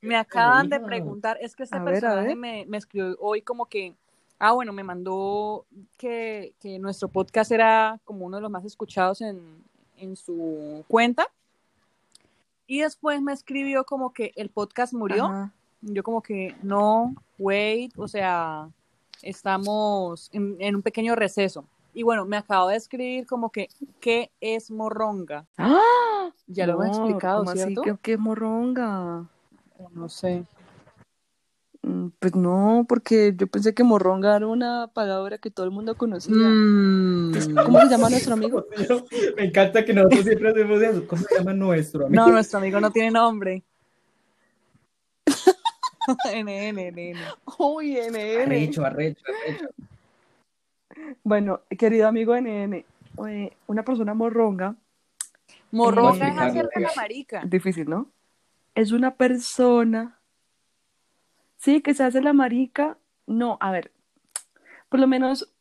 [0.00, 2.36] Me acaban de preguntar, es que este A ver, personaje ver.
[2.36, 3.94] me, me escribió hoy como que
[4.38, 5.64] Ah, bueno, me mandó
[5.96, 9.40] que, que nuestro podcast era como uno de los más escuchados en,
[9.96, 11.26] en su cuenta.
[12.66, 15.26] Y después me escribió como que el podcast murió.
[15.26, 15.52] Ajá.
[15.82, 18.68] Yo como que no, wait, o sea,
[19.22, 21.64] estamos en, en un pequeño receso.
[21.94, 23.68] Y bueno, me acabo de escribir como que,
[24.00, 25.46] ¿qué es morronga?
[25.56, 26.30] ¡Ah!
[26.46, 27.82] Ya lo hemos explicado, ¿cómo así ¿cierto?
[27.82, 29.24] que- qué morronga?
[29.92, 30.44] No sé.
[31.86, 35.94] Mm, Pues no, porque yo pensé que morronga era una pagadora que todo el mundo
[35.96, 36.34] conocía.
[36.34, 37.32] Mm.
[37.64, 38.66] ¿Cómo se llama nuestro amigo?
[39.36, 41.06] Me encanta que nosotros siempre hacemos eso.
[41.06, 42.26] ¿Cómo se llama nuestro amigo?
[42.26, 43.62] No, nuestro amigo no tiene nombre.
[46.34, 47.18] NN, NN.
[47.58, 48.42] Uy, NN.
[48.42, 49.66] Arrecho, arrecho, arrecho.
[51.22, 52.84] Bueno, querido amigo NN,
[53.66, 54.74] una persona morronga,
[55.72, 57.42] Morronga es hacerle la marica.
[57.44, 58.08] difícil, ¿no?
[58.74, 60.15] Es una persona,
[61.56, 63.92] sí, que se hace la marica, no, a ver,
[64.88, 65.52] por lo menos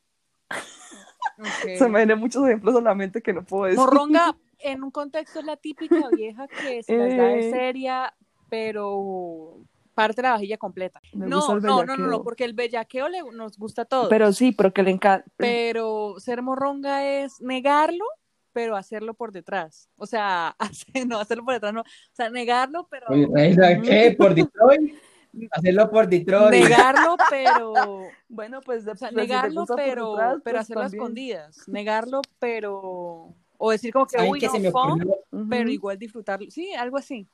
[1.78, 3.80] se me vienen muchos ejemplos solamente que no puedo decir.
[3.80, 7.52] Morronga, en un contexto, es la típica vieja que se las da de Eh.
[7.52, 8.14] seria,
[8.50, 9.58] pero
[9.94, 11.00] parte la vajilla completa.
[11.14, 14.10] Me No, no, no, no, no, porque el bellaqueo le, nos gusta a todos.
[14.10, 15.26] Pero sí, pero que le encanta.
[15.38, 18.06] pero ser morronga es negarlo,
[18.52, 19.90] pero hacerlo por detrás.
[19.98, 21.82] O sea, hacer- no, hacerlo por detrás, no.
[21.82, 23.08] O sea, negarlo, pero.
[23.84, 24.16] ¿qué?
[24.18, 24.94] ¿Por Detroit?
[25.52, 26.63] Hacerlo por Detroit.
[26.63, 27.74] Negarlo, pero.
[28.28, 31.02] Bueno, pues, de, sea, pues, negarlo, pero, detrás, pero pues, hacerlo a también.
[31.02, 31.67] escondidas.
[31.67, 33.34] Negarlo, pero.
[33.58, 35.17] O decir como que, ¿Saben uy, no, se me ocurrió?
[35.50, 36.50] Pero igual disfrutarlo.
[36.52, 37.28] Sí, algo así.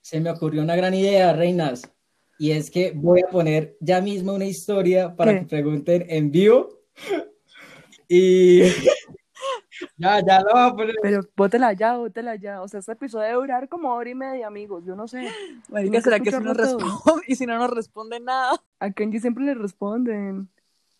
[0.00, 1.90] Se me ocurrió una gran idea, reinas.
[2.38, 5.40] Y es que voy a poner ya mismo una historia para ¿Qué?
[5.40, 6.68] que pregunten en vivo.
[8.06, 8.60] Y
[9.96, 10.94] ya, ya lo voy a poner.
[11.02, 12.62] Pero bótela ya, bótela ya.
[12.62, 14.84] O sea, este episodio debe durar como hora y media, amigos.
[14.86, 15.28] Yo no sé.
[15.68, 16.54] Marica, ¿será que si todo.
[16.54, 16.84] responde?
[17.28, 18.60] Y si no nos responde nada.
[18.80, 20.48] A Kenji siempre le responden.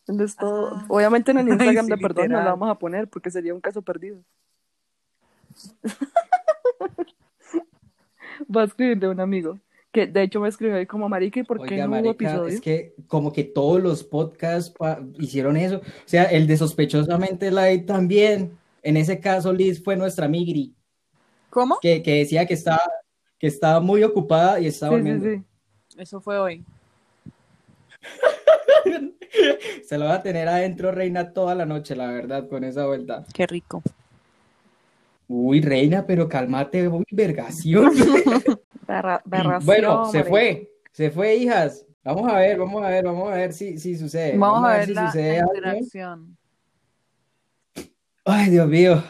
[0.06, 0.84] Él es todo- Ah.
[0.88, 3.60] Obviamente en el Instagram sí, de perdón no la vamos a poner porque sería un
[3.60, 4.18] caso perdido.
[8.54, 9.58] Va a escribir de un amigo.
[9.92, 12.24] Que de hecho me escribió ahí como marica, ¿y por qué Oiga, no hubo marica,
[12.30, 12.48] episodio?
[12.54, 14.74] es que como que todos los podcasts
[15.20, 15.76] hicieron eso.
[15.76, 18.58] O sea, el de Sospechosamente Light también.
[18.84, 20.74] En ese caso, Liz fue nuestra migri,
[21.48, 21.78] ¿Cómo?
[21.80, 22.82] que, que decía que estaba,
[23.38, 25.24] que estaba muy ocupada y estaba Sí, durmiendo.
[25.26, 25.42] sí.
[25.98, 26.62] Eso fue hoy.
[29.84, 33.24] Se lo va a tener adentro, Reina, toda la noche, la verdad, con esa vuelta.
[33.32, 33.82] Qué rico.
[35.26, 37.90] Uy, Reina, pero cálmate, uy, vergación.
[38.86, 41.86] Barra- barración, Bueno, se fue, se fue, hijas.
[42.02, 44.36] Vamos a ver, vamos a ver, vamos a ver si, si sucede.
[44.36, 45.54] Vamos, a ver si la, sucede algo.
[48.24, 49.02] Ay, Dios mío,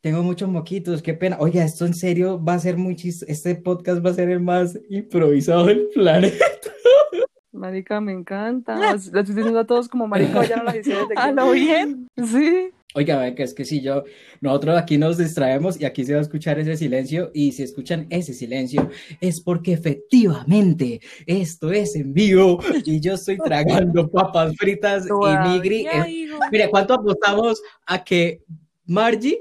[0.00, 1.36] tengo muchos moquitos, qué pena.
[1.40, 3.22] Oiga, esto en serio va a ser muy chis...
[3.24, 6.44] Este podcast va a ser el más improvisado del planeta.
[7.52, 8.76] Marica, me encanta.
[8.94, 11.34] Le estoy diciendo a todos como marica, vayan a las historias de ¿A Kenji.
[11.36, 12.08] lo bien?
[12.16, 12.70] Sí.
[12.94, 14.02] Oiga, que es que si yo,
[14.40, 18.08] nosotros aquí nos distraemos y aquí se va a escuchar ese silencio y si escuchan
[18.10, 25.06] ese silencio es porque efectivamente esto es en vivo y yo estoy tragando papas fritas
[25.06, 25.86] y Migri.
[25.86, 26.38] Es- hijo.
[26.50, 28.42] Mire, ¿cuánto apostamos a que
[28.86, 29.40] Margie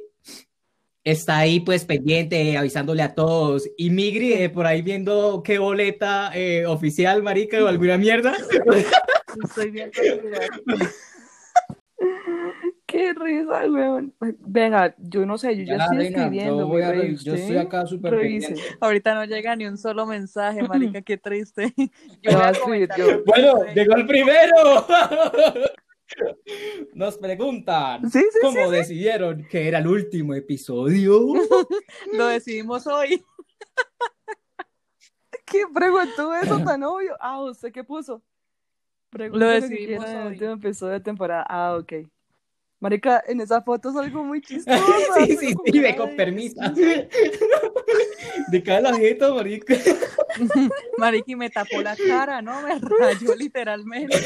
[1.04, 6.32] está ahí pues pendiente, avisándole a todos y Migri eh, por ahí viendo qué boleta
[6.36, 8.36] eh, oficial, marica, o alguna mierda?
[9.44, 9.92] Estoy viendo.
[13.00, 14.14] Qué risa, weón.
[14.40, 16.60] Venga, yo no sé, yo ya, Ya, estoy escribiendo.
[16.60, 18.14] yo voy a estoy acá súper.
[18.82, 21.74] Ahorita no llega ni un solo mensaje, marica, qué triste.
[22.22, 22.32] Yo
[22.98, 23.24] yo.
[23.26, 24.86] Bueno, llegó el primero.
[26.94, 31.22] Nos preguntan Sí, sí, cómo decidieron que era el último episodio.
[32.14, 33.24] Lo decidimos hoy.
[35.46, 37.16] ¿Quién preguntó eso tan obvio?
[37.22, 38.22] Ah, ¿usted qué puso?
[39.10, 40.34] Pregunta Lo que decidimos en el hoy.
[40.34, 41.46] último episodio de temporada.
[41.48, 41.94] Ah, ok.
[42.80, 44.84] Marica, en esa foto es algo muy chistoso.
[45.18, 46.62] Sí, sí, sí, con permiso.
[48.48, 49.76] De cada la jeta, marica.
[50.98, 52.62] Marica, y me tapó la cara, ¿no?
[52.62, 54.18] Me rayó literalmente.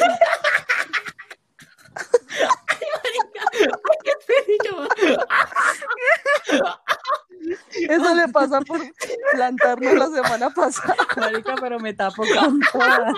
[7.89, 8.79] Eso le pasa por
[9.31, 10.95] plantarnos la semana pasada.
[11.17, 13.13] Marica, pero me tapo con toda.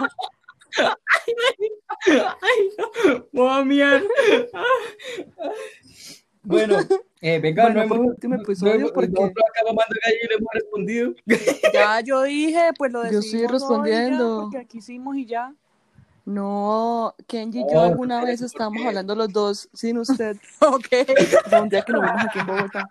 [2.08, 3.28] Ay, no.
[3.32, 4.04] Voy a miar.
[6.44, 6.78] Bueno,
[7.22, 10.50] eh, venga, Bueno, no por último episodio, porque- nosotros acá mamando gallo y le hemos
[10.54, 11.14] respondido.
[11.74, 14.42] Ya yo dije, pues lo Yo estoy respondiendo.
[14.44, 15.54] porque aquí hicimos y ya.
[16.28, 18.88] No, Kenji y yo alguna vez ¿por estábamos qué?
[18.88, 20.90] hablando los dos sin usted, Ok.
[20.90, 22.88] de un día que nos vimos aquí en Bogotá.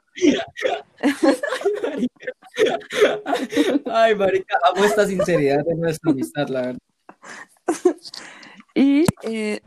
[3.86, 6.78] Ay, marica, amo esta sinceridad de nuestra amistad, la verdad.
[8.74, 9.60] Y eh,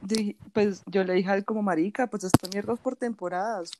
[0.51, 3.71] pues yo le dije a él como marica, pues esta mierda es por temporadas.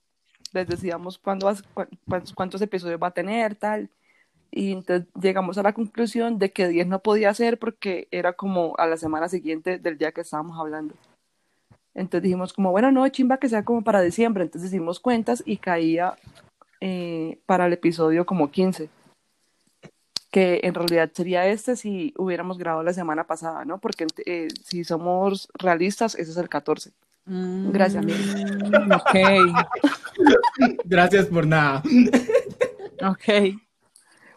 [0.53, 1.63] Les decíamos cuándo vas-
[2.05, 3.89] cuántos, cuántos episodios va a tener, tal.
[4.51, 8.73] Y entonces llegamos a la conclusión de que 10 no podía ser porque era como
[8.77, 10.95] a la semana siguiente del día que estábamos hablando.
[11.93, 14.45] Entonces dijimos como, bueno, no, chimba que sea como para diciembre.
[14.45, 16.15] Entonces hicimos cuentas y caía
[16.79, 18.89] eh, para el episodio como 15.
[20.31, 23.79] Que en realidad sería este si hubiéramos grabado la semana pasada, ¿no?
[23.79, 26.91] Porque eh, si somos realistas, ese es el 14.
[27.25, 29.15] Gracias, Mm, ok,
[30.85, 31.83] Gracias por nada.
[33.01, 33.59] ok.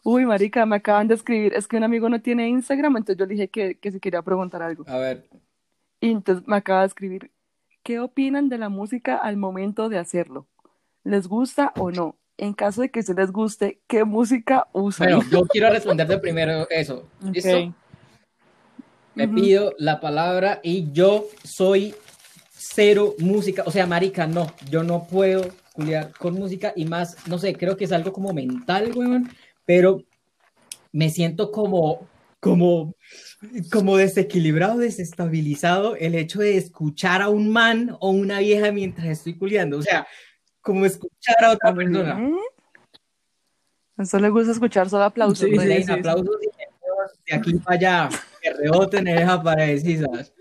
[0.03, 3.26] Uy, marica, me acaban de escribir, es que un amigo no tiene Instagram, entonces yo
[3.26, 4.85] le dije que, que si quería preguntar algo.
[4.88, 5.29] A ver,
[6.00, 7.31] Y entonces me acaba de escribir,
[7.83, 10.48] ¿qué opinan de la música al momento de hacerlo?
[11.05, 12.16] ¿Les gusta o no?
[12.40, 15.09] En caso de que se les guste, ¿qué música usan?
[15.09, 17.07] bueno, yo quiero responderte primero eso.
[17.31, 17.59] ¿Listo?
[17.59, 17.74] Ok.
[19.14, 19.35] Me Ujú.
[19.35, 21.94] pido la palabra y yo soy
[22.50, 23.64] cero música.
[23.66, 27.76] O sea, marica, no, yo no puedo culiar con música y más, no sé, creo
[27.76, 29.29] que es algo como mental, weón,
[29.66, 30.03] pero
[30.92, 32.09] me siento como,
[32.40, 32.94] como,
[33.70, 39.35] como desequilibrado, desestabilizado el hecho de escuchar a un man o una vieja mientras estoy
[39.35, 39.76] culiando.
[39.76, 40.07] O sea,
[40.61, 42.20] como escuchar a otra persona.
[42.20, 42.33] ¿Eh?
[43.96, 45.38] A eso le gusta escuchar solo aplausos.
[45.38, 45.62] Sí, ¿no?
[45.62, 46.37] sí, aplausos
[47.27, 48.09] de aquí para allá,
[48.40, 50.33] que reboten en esa parecisas.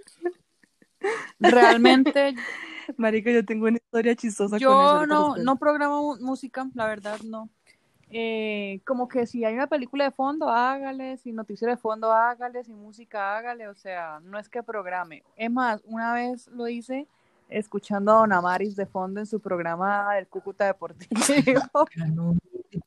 [1.39, 2.35] Realmente
[2.97, 4.65] Marica, yo tengo una historia chistosa con eso.
[4.65, 7.49] yo ahorita no, no programo música, la verdad no.
[8.11, 12.63] Eh, como que si hay una película de fondo, hágale, si noticiero de fondo, hágale,
[12.63, 15.23] si música, hágale, o sea, no es que programe.
[15.35, 17.07] Es más, una vez lo hice
[17.49, 21.19] escuchando a Don Amaris de fondo en su programa del Cúcuta Deportivo.
[21.73, 22.35] Ah, no,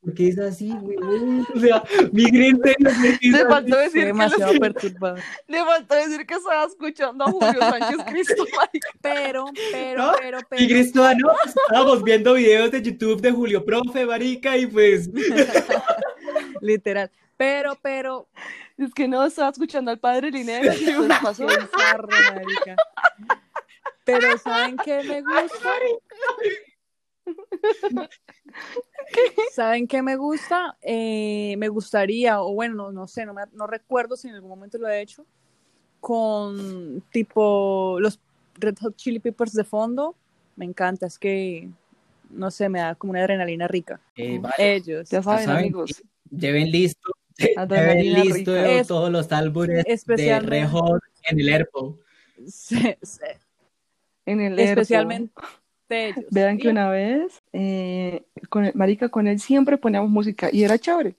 [0.01, 1.47] ¿Por qué es así, weón?
[1.55, 5.21] O sea, mi green ¿por qué es Le faltó decir que demasiado le, perturbador.
[5.49, 8.89] le faltó decir que estaba escuchando a Julio Sánchez Cristo, marica.
[9.01, 10.13] Pero, pero, ¿No?
[10.21, 15.11] pero, Mi pero, Cristiano, estábamos viendo videos de YouTube de Julio Profe, marica, y pues,
[16.61, 17.11] literal.
[17.37, 18.29] Pero, pero,
[18.79, 20.73] Es que no, estaba escuchando al padre Linero.
[20.79, 21.47] ¿Qué les pasó?
[21.47, 22.77] bizarro, marica.
[24.05, 25.71] Pero ¿saben qué me gusta?
[29.53, 30.77] ¿Saben qué me gusta?
[30.83, 34.51] Eh, me gustaría, o bueno, no, no sé, no, me- no recuerdo si en algún
[34.51, 35.27] momento lo he hecho,
[36.01, 38.19] con tipo los
[38.55, 40.17] Red Hot Chili Peppers de fondo.
[40.57, 41.69] Me encanta, es que,
[42.31, 44.01] no sé, me da como una adrenalina rica.
[44.17, 45.65] eh, vale, Ellos, Ya saben, saben.
[45.65, 46.03] amigos.
[46.31, 47.13] lleven listo,
[47.69, 48.55] lleven listo.
[48.57, 51.99] Es- todos los álbumes de Red Hot en el Airpo.
[52.47, 53.39] se- se-
[54.27, 55.33] En el especialmente
[55.89, 56.25] ellos.
[56.31, 60.63] Vean que Y- una vez, eh, con el- marica, con él siempre poníamos música y
[60.65, 61.15] era chévere.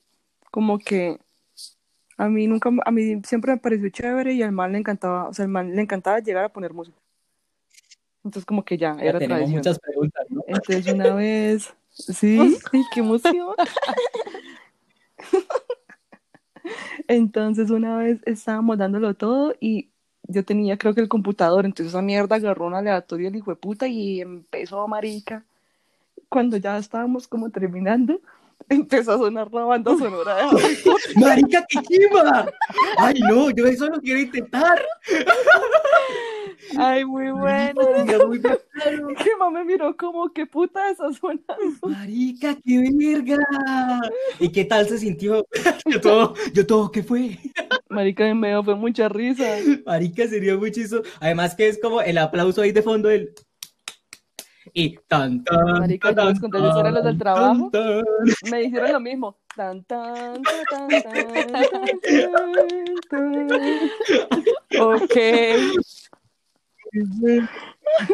[0.52, 1.20] Como que
[2.18, 5.34] a mí nunca, a mí siempre me pareció chévere y al man le encantaba, o
[5.34, 6.98] sea, al man le encantaba llegar a poner música.
[8.24, 9.58] Entonces como que ya, Ya era tenemos tradición.
[9.60, 10.44] muchas preguntas, ¿no?
[10.48, 13.56] Entonces una vez, sí, ay, qué emoción.
[17.08, 19.90] Entonces una vez estábamos dándolo todo y
[20.28, 23.58] yo tenía creo que el computador, entonces esa mierda agarró un aleatorio el hijo de
[23.58, 25.44] puta y empezó marica.
[26.30, 28.22] Cuando ya estábamos como terminando,
[28.70, 31.18] empezó a sonar la banda sonora de Harry Potter.
[31.18, 32.48] ¡Marica, qué chiva!
[32.98, 33.50] ¡Ay, no!
[33.52, 34.82] Yo eso lo quiero intentar.
[36.78, 37.82] Ay, muy bueno.
[37.96, 38.42] Sería muy.
[38.42, 41.56] Que mamá me miró como, ¿qué puta está sonando?
[41.84, 43.38] Marica, qué verga.
[44.40, 45.46] ¿Y qué tal se sintió?
[45.86, 47.38] Yo todo, yo todo, ¿qué fue?
[47.90, 49.44] Marica, en medio fue mucha risa.
[49.86, 51.04] Marica, sería muy chistoso.
[51.20, 53.34] Además que es como el aplauso ahí de fondo del...
[54.74, 57.70] Y tan, tan, Marica, yo tan, historia a los del trabajo.
[57.72, 58.52] tan, tan.
[58.52, 59.38] Me hicieron lo mismo.
[59.56, 61.70] Tan, tan, tan, tan, tan,
[63.10, 63.90] tan, tan.
[64.80, 65.16] Ok.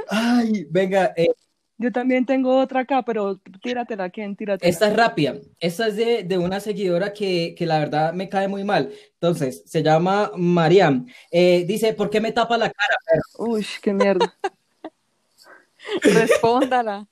[0.09, 1.29] Ay, venga, eh,
[1.77, 4.35] Yo también tengo otra acá, pero tíratela, ¿quién?
[4.35, 4.69] Tíratela.
[4.69, 5.35] esta es rápida.
[5.59, 8.91] Esta es de, de una seguidora que, que la verdad me cae muy mal.
[9.13, 11.05] Entonces, se llama Mariam.
[11.31, 12.95] Eh, dice, ¿por qué me tapa la cara?
[13.05, 14.33] perro?" Uy, qué mierda.
[16.03, 17.07] Respóndala.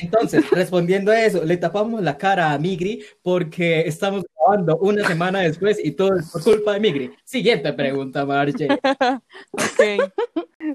[0.00, 5.40] Entonces, respondiendo a eso, le tapamos la cara a Migri porque estamos grabando una semana
[5.40, 7.10] después y todo es por culpa de Migri.
[7.24, 8.68] Siguiente pregunta, Marche.
[9.52, 10.12] Ok.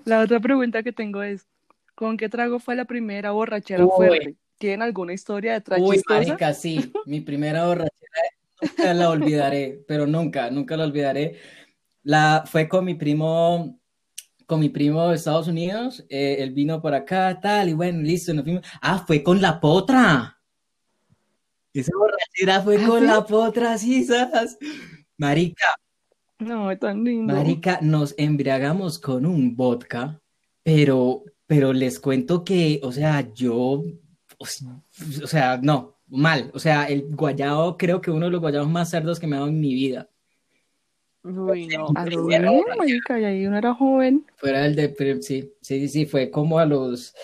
[0.05, 1.47] La otra pregunta que tengo es,
[1.93, 3.91] ¿con qué trago fue la primera borrachera Uy.
[3.95, 4.35] fuerte?
[4.57, 6.19] ¿Tienen alguna historia detrás Uy, chistosa?
[6.19, 7.95] marica, sí, mi primera borrachera
[8.61, 11.35] nunca la olvidaré, pero nunca, nunca la olvidaré.
[12.03, 13.79] La fue con mi primo,
[14.45, 18.33] con mi primo de Estados Unidos, eh, él vino por acá, tal, y bueno, listo,
[18.33, 18.65] nos fuimos.
[18.81, 20.39] Ah, fue con la potra.
[21.73, 23.05] Esa borrachera fue ¿Ah, con sí?
[23.05, 24.57] la potra, sí, ¿sabes?
[25.17, 25.67] Marica,
[26.39, 27.33] No, tan lindo.
[27.33, 30.21] Marica, nos embriagamos con un vodka,
[30.63, 33.83] pero, pero les cuento que, o sea, yo,
[34.37, 36.51] o sea, no, mal.
[36.53, 39.39] O sea, el guayabo, creo que uno de los guayabos más cerdos que me ha
[39.39, 40.09] dado en mi vida.
[41.25, 41.87] Uy, no.
[41.95, 42.45] A lo bien,
[42.77, 44.25] marica, y ahí uno era joven.
[44.35, 47.15] Fuera del de, sí, sí, sí, fue como a los,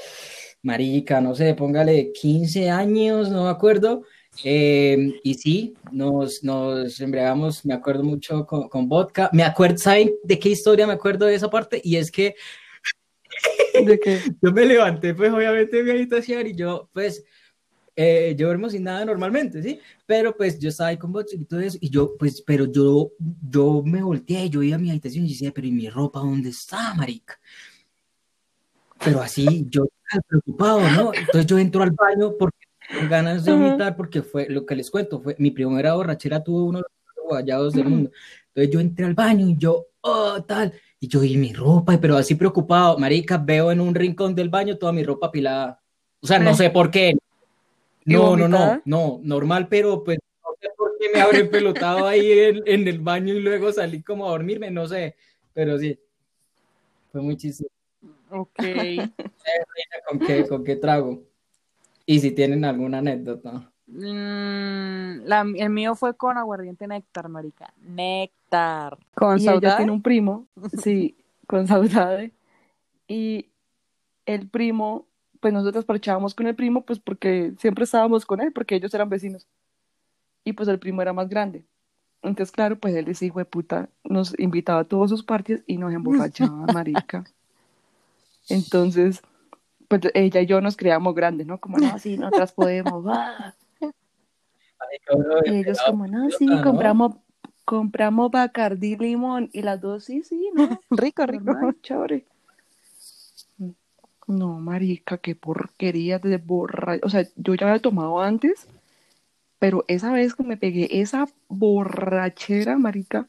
[0.64, 4.04] marica, no sé, póngale 15 años, no me acuerdo.
[4.43, 9.30] Eh, y sí, nos, nos embriagamos, me acuerdo mucho con, con vodka.
[9.34, 11.80] Me acuerdo, ¿saben de qué historia me acuerdo de esa parte?
[11.84, 12.36] Y es que
[13.74, 14.20] ¿De qué?
[14.41, 17.24] yo me levanté, pues obviamente de mi habitación y yo, pues,
[18.02, 19.80] eh, yo duermo sin nada normalmente, ¿sí?
[20.08, 23.12] Pero pues yo estaba ahí con vodka y todo eso, y yo, pues, pero yo,
[23.47, 26.49] yo me volteé, yo iba a mi habitación y decía, pero ¿y mi ropa dónde
[26.49, 27.39] está, marica?
[29.04, 29.88] Pero así, yo
[30.28, 31.14] preocupado, ¿no?
[31.14, 32.68] Entonces yo entro al baño porque
[33.08, 36.80] ganas de vomitar, porque fue lo que les cuento, fue mi primera borrachera, tuvo uno
[36.80, 36.86] de
[37.16, 38.12] los guayados del mundo.
[38.47, 42.18] Entonces yo entré al baño y yo, oh, tal, y yo, y mi ropa, pero
[42.18, 45.82] así preocupado, marica, veo en un rincón del baño toda mi ropa apilada.
[46.20, 47.16] O sea, no sé por qué.
[48.06, 52.32] No, no, no, no, normal, pero pues no sé por qué me habré pelotado ahí
[52.32, 55.16] en, en, el baño y luego salí como a dormirme, no sé,
[55.54, 55.99] pero sí,
[57.12, 57.70] fue muy chistoso.
[58.32, 58.58] Ok.
[60.08, 61.22] ¿Con qué, ¿Con qué trago?
[62.06, 63.72] Y si tienen alguna anécdota.
[63.88, 67.74] Mm, la, el mío fue con aguardiente néctar, marica.
[67.82, 68.97] Néctar.
[69.14, 70.47] Con y ella tiene un primo,
[70.82, 71.16] sí,
[71.47, 72.32] con saudade.
[73.08, 73.49] Y
[74.26, 75.08] el primo,
[75.41, 79.09] pues nosotros parchábamos con el primo, pues porque siempre estábamos con él, porque ellos eran
[79.09, 79.47] vecinos.
[80.45, 81.65] Y pues el primo era más grande.
[82.21, 85.91] Entonces, claro, pues él decía, de puta, nos invitaba a todos sus parties y nos
[85.91, 87.25] emborrachaba, marica.
[88.47, 89.21] Entonces,
[89.87, 91.59] pues ella y yo nos creíamos grandes, ¿no?
[91.59, 93.55] Como, no, sí, nosotras podemos, va.
[95.45, 97.15] Y ellos como, no, sí, compramos,
[97.65, 99.49] compramos Bacardí limón.
[99.53, 100.79] Y las dos, sí, sí, ¿no?
[100.91, 101.45] rico, rico.
[101.45, 102.25] Normal, chévere.
[104.32, 106.97] No, marica, qué porquería de borra.
[107.03, 108.67] O sea, yo ya había tomado antes,
[109.59, 113.27] pero esa vez que me pegué esa borrachera, marica,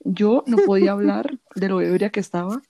[0.00, 2.60] yo no podía hablar de lo ebria que estaba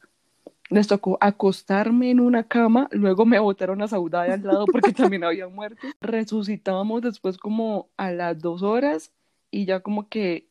[0.68, 5.24] les tocó acostarme en una cama, luego me botaron a Saudade al lado porque también
[5.24, 5.86] había muerto.
[6.00, 9.12] Resucitábamos después como a las dos horas
[9.50, 10.46] y ya como que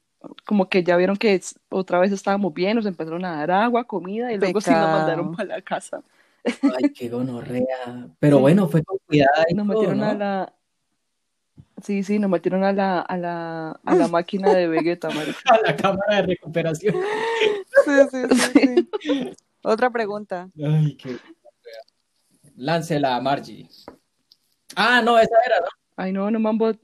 [0.46, 1.40] como que ya vieron que
[1.70, 5.36] otra vez estábamos bien, nos empezaron a dar agua, comida y luego sí nos mandaron
[5.36, 6.02] para la casa.
[6.46, 8.10] Ay, qué gonorrea.
[8.20, 9.44] Pero bueno, fue con cuidado.
[9.54, 10.06] nos metieron ¿no?
[10.06, 10.54] a la
[11.84, 15.40] Sí, sí, nos metieron a la, a la, a la máquina de Vegeta, marica.
[15.46, 16.96] A la cámara de recuperación.
[17.84, 19.32] Sí, sí, sí, sí.
[19.62, 20.50] Otra pregunta.
[20.58, 21.18] Ay, qué.
[22.56, 23.68] Láncela, Margie.
[24.76, 25.68] Ah, no, esa era, ¿no?
[25.98, 26.80] Ay, no, no me han bot...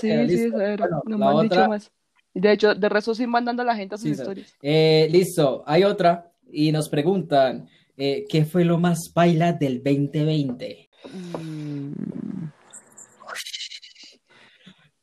[0.00, 0.86] Sí, era sí, esa era.
[0.86, 1.92] Bueno, no me han otra, dicho más.
[2.32, 4.54] De hecho, de resto sí mandando a la gente a sus sí, historias.
[4.62, 6.32] eh, listo, hay otra.
[6.50, 10.88] Y nos preguntan, eh, ¿qué fue lo más baila del 2020?
[11.12, 11.92] Mm,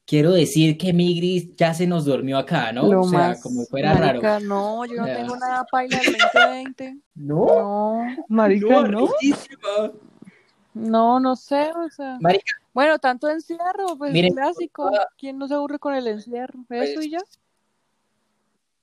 [0.05, 2.91] Quiero decir que Migris ya se nos durmió acá, ¿no?
[2.91, 4.19] Lo o sea, más- como fuera raro.
[4.21, 5.13] marica, no, yo no Ya.
[5.21, 6.97] tengo nada paila del 2020.
[7.15, 9.07] No, No, Marica, ¿no?
[10.73, 12.17] no, no sé, o sea.
[12.19, 14.89] Marica, Bueno, tanto encierro, pues Miren, clásico.
[15.17, 16.59] ¿Quién no se aburre con el encierro?
[16.69, 17.19] Eso Pues, y ya.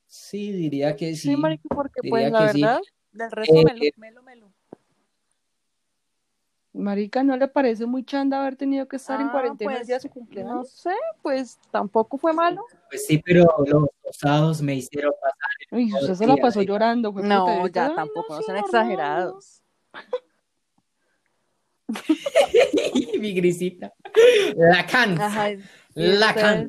[0.07, 1.29] sí, diría que sí.
[1.31, 2.61] Sí, marica, porque diría pues la sí.
[3.13, 4.53] Del resto Eh, melo, melo, melo.
[6.75, 9.87] Marica, ¿no le parece muy chanda haber tenido que estar en Ah, cuarentena el pues,
[9.89, 10.71] día de su No cumpleaños?
[10.71, 12.65] sé, pues tampoco fue malo.
[12.89, 15.37] Pues sí, pero los rosados me hicieron pasar.
[15.73, 17.25] Uy, usted se la pasó llorando, güey.
[17.27, 18.65] No, puta, ya usted, "Ay, tampoco, no normal".
[18.65, 19.63] exagerados.
[23.21, 23.93] Mi grisita.
[24.57, 25.21] La can.
[25.21, 25.51] Ajá.
[25.53, 25.63] ¿y
[25.95, 26.69] La can.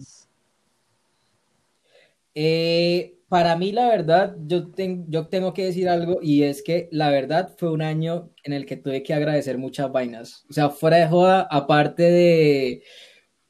[2.33, 6.89] Eh, para mí, la verdad, yo, ten- yo tengo que decir algo y es que
[6.91, 10.45] la verdad fue un año en el que tuve que agradecer muchas vainas.
[10.49, 12.83] O sea, fuera de joda, aparte de,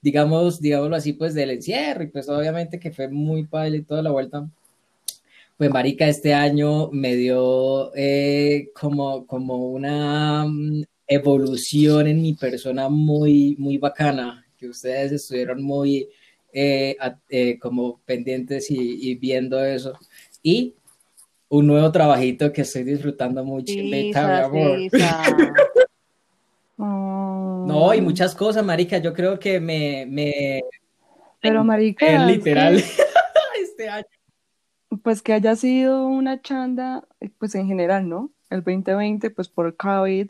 [0.01, 4.01] digamos, digámoslo así, pues del encierro y pues obviamente que fue muy padre y toda
[4.03, 4.49] la vuelta.
[5.57, 12.87] Pues marica, este año me dio eh, como, como una mm, evolución en mi persona
[12.89, 16.07] muy, muy bacana, que ustedes estuvieron muy
[16.53, 19.93] eh, a- eh, como pendientes y, y viendo eso.
[20.43, 20.75] Y
[21.49, 23.73] un nuevo trabajito que estoy disfrutando mucho,
[24.45, 24.79] amor.
[26.77, 27.65] Oh.
[27.67, 30.63] No, y muchas cosas, marica, yo creo que me, me,
[31.41, 32.75] Pero, marica, es que- literal
[33.61, 34.05] este año.
[35.03, 37.05] pues que haya sido una chanda,
[37.37, 38.31] pues en general, ¿no?
[38.49, 40.29] El 2020, pues por COVID,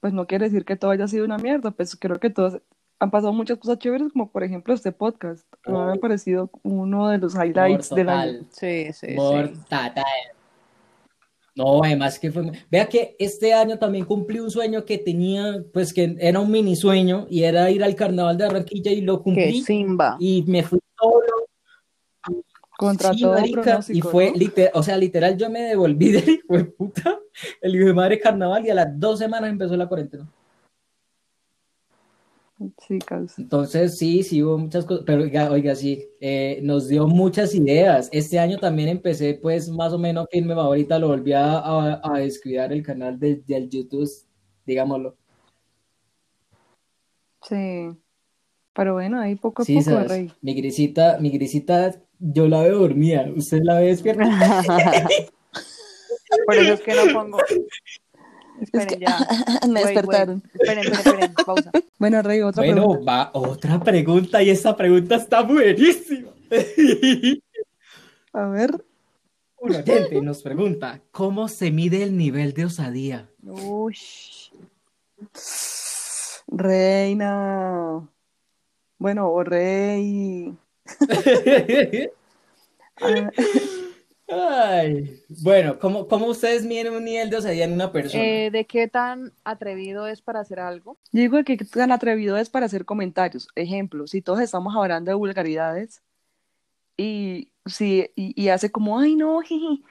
[0.00, 2.60] pues no quiere decir que todo haya sido una mierda, pues creo que todo
[3.00, 5.46] han pasado muchas cosas chéveres, como por ejemplo este podcast.
[5.66, 8.40] me ha parecido uno de los highlights del año.
[8.50, 9.54] Sí, sí, Por sí.
[11.54, 12.52] No, además que fue.
[12.70, 16.76] Vea que este año también cumplí un sueño que tenía, pues que era un mini
[16.76, 20.16] sueño y era ir al carnaval de Barranquilla y lo Qué cumplí simba.
[20.20, 21.48] y me fui solo.
[22.76, 24.36] Contra Sí, todo marica, y fue ¿no?
[24.36, 27.18] literal, o sea, literal, yo me devolví del hijo de puta,
[27.60, 30.30] el hijo de madre carnaval y a las dos semanas empezó la cuarentena.
[32.78, 32.98] Sí.
[33.38, 38.08] Entonces, sí, sí hubo muchas cosas, pero oiga, oiga, sí, eh, nos dio muchas ideas.
[38.12, 42.18] Este año también empecé, pues, más o menos firme, ahorita lo volví a, a, a
[42.18, 44.10] descuidar el canal de- del YouTube,
[44.66, 45.14] digámoslo.
[47.48, 47.90] Sí.
[48.74, 50.32] Pero bueno, ahí poco a Sí, poco, sabes, Rey.
[50.42, 54.24] mi grisita, mi grisita, yo la veo dormida, ¿usted la ve despierta?
[56.46, 57.38] Por eso es que no pongo.
[58.60, 59.18] Esperen que- ya.
[59.68, 60.42] Me Wait, despertaron.
[60.42, 60.54] wait.
[60.54, 61.34] Esperen, esperen, esperen.
[61.46, 61.70] Pausa.
[61.98, 63.12] Bueno, Rey, otra Bueno, pregunta.
[63.12, 66.30] va otra pregunta y esta pregunta está buenísima.
[68.32, 68.84] A ver,
[69.60, 73.28] Un oyente nos pregunta, ¿cómo se mide el nivel de osadía?
[73.42, 74.50] Ush.
[76.46, 78.08] Reina.
[78.98, 80.54] Bueno, o Rey.
[83.00, 83.30] Ah,
[84.30, 88.22] Ay, bueno, ¿cómo, cómo ustedes miden un nivel de osadía en una persona?
[88.22, 90.98] Eh, ¿De qué tan atrevido es para hacer algo?
[91.12, 93.48] Yo digo que tan atrevido es para hacer comentarios.
[93.54, 96.02] Ejemplo, si todos estamos hablando de vulgaridades
[96.96, 99.82] y, si, y, hace como, ay, no, jiji",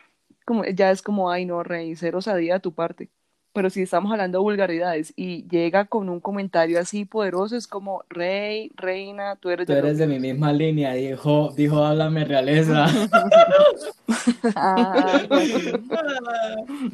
[0.46, 3.10] como, ya es como, ay, no, rey, cero osadía de tu parte.
[3.58, 8.04] Pero si estamos hablando de vulgaridades y llega con un comentario así poderoso, es como,
[8.08, 12.86] rey, reina, tú eres Tú de eres de mi misma línea, dijo, dijo, háblame realeza.
[14.56, 15.28] Ah.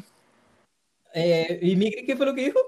[1.16, 2.58] Eh, ¿y Migri qué fue lo que dijo?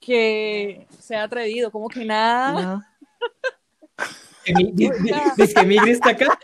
[0.00, 2.82] que sea atrevido, como que nada.
[5.36, 6.38] Dice que Migri está acá.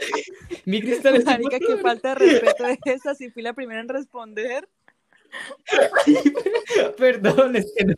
[0.66, 3.88] Migri está en Marica, que falta de respeto es esa, si fui la primera en
[3.88, 4.68] responder.
[6.98, 7.94] Perdón, es que no.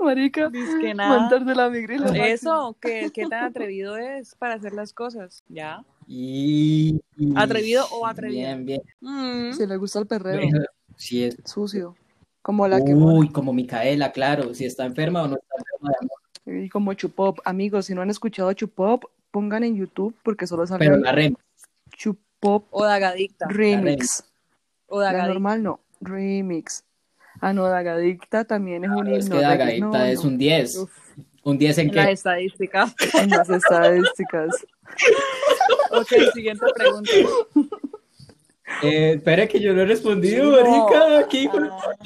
[0.00, 1.20] Marica, que nada.
[1.20, 2.26] montarse la la máxima.
[2.28, 5.42] Eso, que qué tan atrevido es para hacer las cosas.
[5.48, 5.84] Ya.
[6.06, 7.00] Y,
[7.36, 8.40] ¿Atrevido o atrevido?
[8.40, 8.82] Bien, bien.
[9.00, 9.52] Mm.
[9.52, 10.60] Si le gusta el perreo, Bueno,
[10.96, 11.36] sí es.
[11.44, 11.96] sucio.
[12.42, 14.52] Como la que Uy, como Micaela, claro.
[14.54, 16.64] Si está enferma o no está enferma de amor.
[16.64, 17.38] Y como Chupop.
[17.44, 21.34] Amigos, si no han escuchado Chupop, pongan en YouTube porque solo sale Pero la rem.
[21.92, 23.46] Chupop O Dagadicta.
[23.48, 24.24] Remix.
[24.86, 25.32] O La Dagadicta.
[25.34, 26.84] normal no, Remix.
[27.40, 29.36] Ah, no, Dagadicta también es un Es himno.
[29.36, 30.76] que de- Dagadita no, es no, un 10.
[30.78, 30.90] Uf.
[31.44, 32.12] ¿Un 10 en En las qué?
[32.12, 32.94] estadísticas.
[33.22, 34.50] En las estadísticas.
[35.94, 37.10] Ok, siguiente pregunta.
[38.82, 40.62] Eh, espera que yo no he respondido, No.
[40.86, 41.28] marica.
[41.28, 41.96] ¿Qué hijo de- Ah,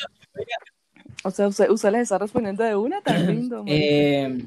[1.25, 3.65] O sea, usted, usted les está respondiendo de una, tan lindo.
[3.67, 4.45] Eh,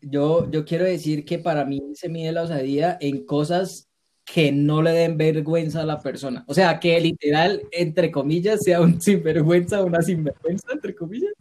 [0.00, 3.85] yo, yo quiero decir que para mí se mide la osadía en cosas
[4.26, 6.44] que no le den vergüenza a la persona.
[6.48, 11.32] O sea, que literal, entre comillas, sea un sinvergüenza o una sinvergüenza, entre comillas.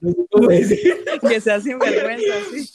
[0.00, 1.04] No sé cómo decir.
[1.28, 2.66] que sea sinvergüenza, sí.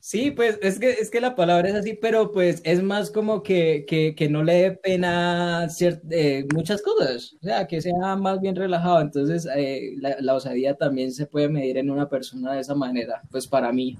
[0.00, 3.42] Sí, pues es que, es que la palabra es así, pero pues es más como
[3.42, 5.66] que, que, que no le dé pena
[6.10, 9.00] eh, muchas cosas, o sea, que sea más bien relajado.
[9.00, 13.20] Entonces, eh, la, la osadía también se puede medir en una persona de esa manera,
[13.32, 13.98] pues para mí,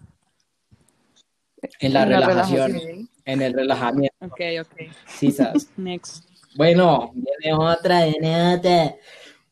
[1.81, 3.16] en la En la relajación, relajación.
[3.27, 4.91] En el relajamiento, Ok, ok.
[5.07, 5.69] sí, ¿sabes?
[5.77, 6.25] Next.
[6.55, 8.95] Bueno, viene otra, viene otra.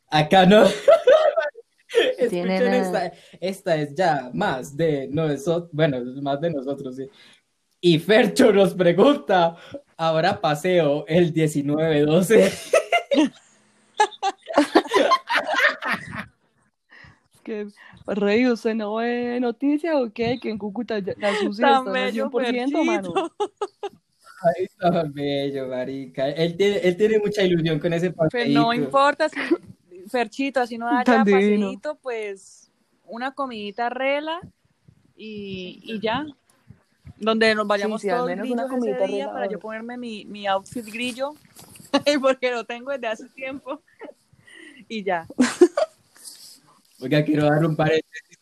[0.08, 0.64] Acá no.
[2.28, 3.06] Tiene Escuchen nada.
[3.06, 7.08] esta, esta es ya más de nosotros, bueno, es más de nosotros, sí.
[7.80, 9.54] Y Fercho nos pregunta,
[9.96, 12.52] ¿habrá paseo el 19-12?
[17.44, 17.68] Que,
[18.06, 20.38] Rey, ¿usted no ve noticia o qué?
[20.40, 23.12] Que en Cúcuta ya- la SUSI Tan está al bello, 100%, mano.
[23.12, 23.32] Ferchito.
[24.42, 26.28] Ay, tan bello, marica.
[26.30, 28.60] Él tiene, él tiene mucha ilusión con ese Pero paseíto.
[28.60, 29.38] no importa si,
[30.08, 32.70] Ferchito, así no haya paseíto, pues
[33.06, 34.40] una comidita rela
[35.16, 36.26] y, y ya.
[37.16, 39.58] Donde nos vayamos Sí, sí, al todos menos una comidita ese día rela, para yo
[39.60, 41.34] ponerme mi, mi outfit grillo,
[42.20, 43.80] porque lo tengo desde hace tiempo.
[44.86, 45.26] Y ya.
[47.04, 48.38] Oiga, quiero dar un paréntesis.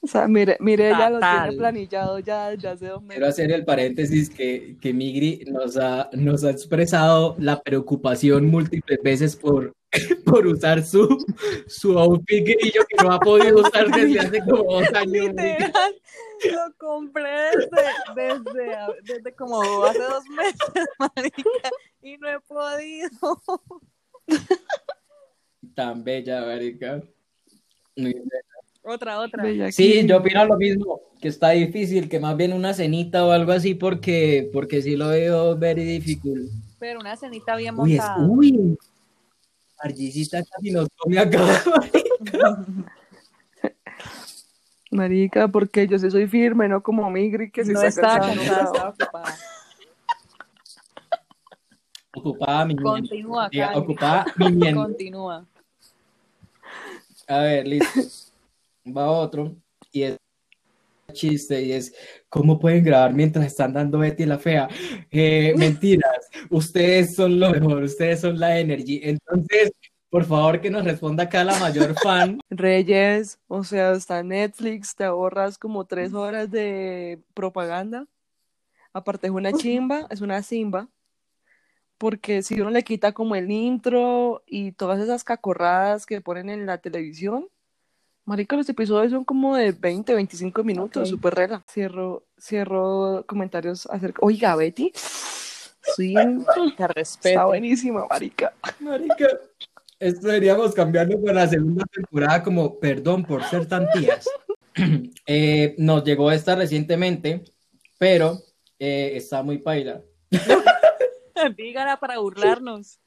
[0.00, 3.28] O sea, mire, mire, ella lo tiene planillado ya desde hace dos Quiero meses.
[3.28, 9.36] hacer el paréntesis que, que Migri nos ha, nos ha expresado la preocupación múltiples veces
[9.36, 9.74] por,
[10.24, 11.18] por usar su,
[11.66, 15.26] su outfit grillo que no ha podido usar desde hace como dos años.
[15.34, 15.94] Literal,
[16.44, 21.70] lo compré desde, desde, desde como hace dos meses, marica,
[22.02, 23.62] y no he podido.
[25.74, 27.02] Tan bella, marica.
[28.82, 29.44] Otra, otra.
[29.70, 33.52] Sí, yo opino lo mismo, que está difícil, que más bien una cenita o algo
[33.52, 36.50] así, porque, porque sí lo veo very difficult.
[36.78, 38.26] Pero una cenita bien Uy, es, montada.
[38.26, 38.78] uy,
[39.82, 41.38] Margisita casi nos come acá.
[44.90, 47.88] Marica, porque yo sí soy firme, no como Migri, que si no se no.
[47.88, 48.32] estaba
[48.88, 49.36] ocupada.
[52.14, 52.76] Ocupada mi.
[52.76, 53.50] Continúa.
[53.74, 54.84] Ocupada mi miembro.
[54.84, 55.46] Continúa.
[57.28, 58.00] A ver, listo.
[58.86, 59.54] Va otro.
[59.92, 60.16] Y es
[61.12, 61.94] chiste y es
[62.28, 64.68] ¿cómo pueden grabar mientras están dando Betty la fea?
[65.10, 69.00] Eh, mentiras, ustedes son lo mejor, ustedes son la energy.
[69.02, 69.72] Entonces,
[70.10, 72.40] por favor, que nos responda acá la mayor fan.
[72.50, 78.06] Reyes, o sea, está Netflix, te ahorras como tres horas de propaganda.
[78.92, 80.88] Aparte es una chimba, es una simba.
[81.98, 86.64] Porque si uno le quita como el intro y todas esas cacorradas que ponen en
[86.64, 87.48] la televisión,
[88.24, 91.08] marica, los episodios son como de 20, 25 minutos, Ok.
[91.08, 91.64] súper rela.
[91.68, 94.20] Cierro, cierro comentarios acerca...
[94.22, 97.46] Oiga, Betty, sí, Te está respeto.
[97.46, 98.52] buenísima, marica.
[98.78, 99.26] Marica,
[99.98, 104.28] esto deberíamos cambiarlo para la segunda temporada como perdón por ser tan tías.
[105.26, 107.42] Eh, nos llegó esta recientemente,
[107.98, 108.38] pero
[108.78, 110.00] eh, está muy paila.
[111.56, 112.98] Dígala para burlarnos.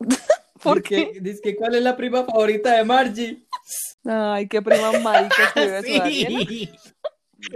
[0.62, 3.46] ¿Por Dice que- dice que, ¿cuál es la prima favorita de Margie?
[4.04, 6.38] Ay, qué prima marica Daniela.
[7.44, 7.52] Sí.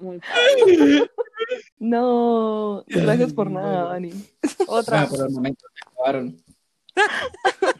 [0.00, 1.08] Muy padre.
[1.78, 4.10] No, gracias por nada, Dani.
[4.66, 5.02] Otra.
[5.02, 6.42] Ah, por el momento se acabaron.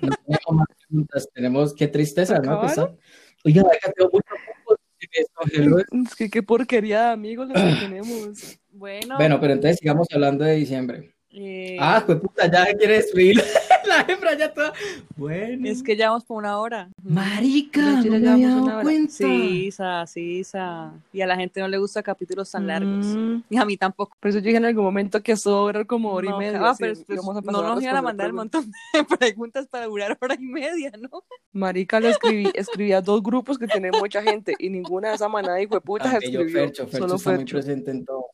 [0.00, 2.60] No tenemos más preguntas, tenemos qué tristeza, ¿no?
[2.60, 2.96] Que
[3.44, 5.96] Oiga, acá tengo mucho tiempo, se me descongeló esto.
[6.06, 8.58] Es que qué porquería de amigos los que tenemos.
[8.70, 9.16] Bueno.
[9.16, 11.16] Bueno, pero entonces sigamos hablando de diciembre.
[11.32, 13.36] Eh, Ah, pues puta, ya se quiere destruir.
[13.84, 14.72] La hembra ya está.
[15.16, 15.68] Bueno.
[15.68, 16.88] es que ya vamos por una hora.
[17.02, 18.82] Marica, Ya no me había una dado hora.
[18.82, 19.12] cuenta.
[19.12, 20.92] Sí, Isa, sí, Isa.
[21.12, 23.06] Y a la gente no le gusta capítulos tan largos.
[23.06, 24.16] Mm, Y a mí tampoco.
[24.20, 26.60] por eso yo dije en algún momento que a durar como hora No, y media.
[26.62, 29.66] ah, sí, pero pues, vamos a no nos iban a mandar un montón de preguntas
[29.66, 31.24] para durar hora y media, ¿no?
[31.52, 35.28] Marica, lo escribí, escribí a dos grupos que tienen mucha gente y ninguna de esa
[35.28, 36.62] manada de puta se bello, escribió.
[36.66, 38.26] Fercho, Fercho solo está muy presente en todo.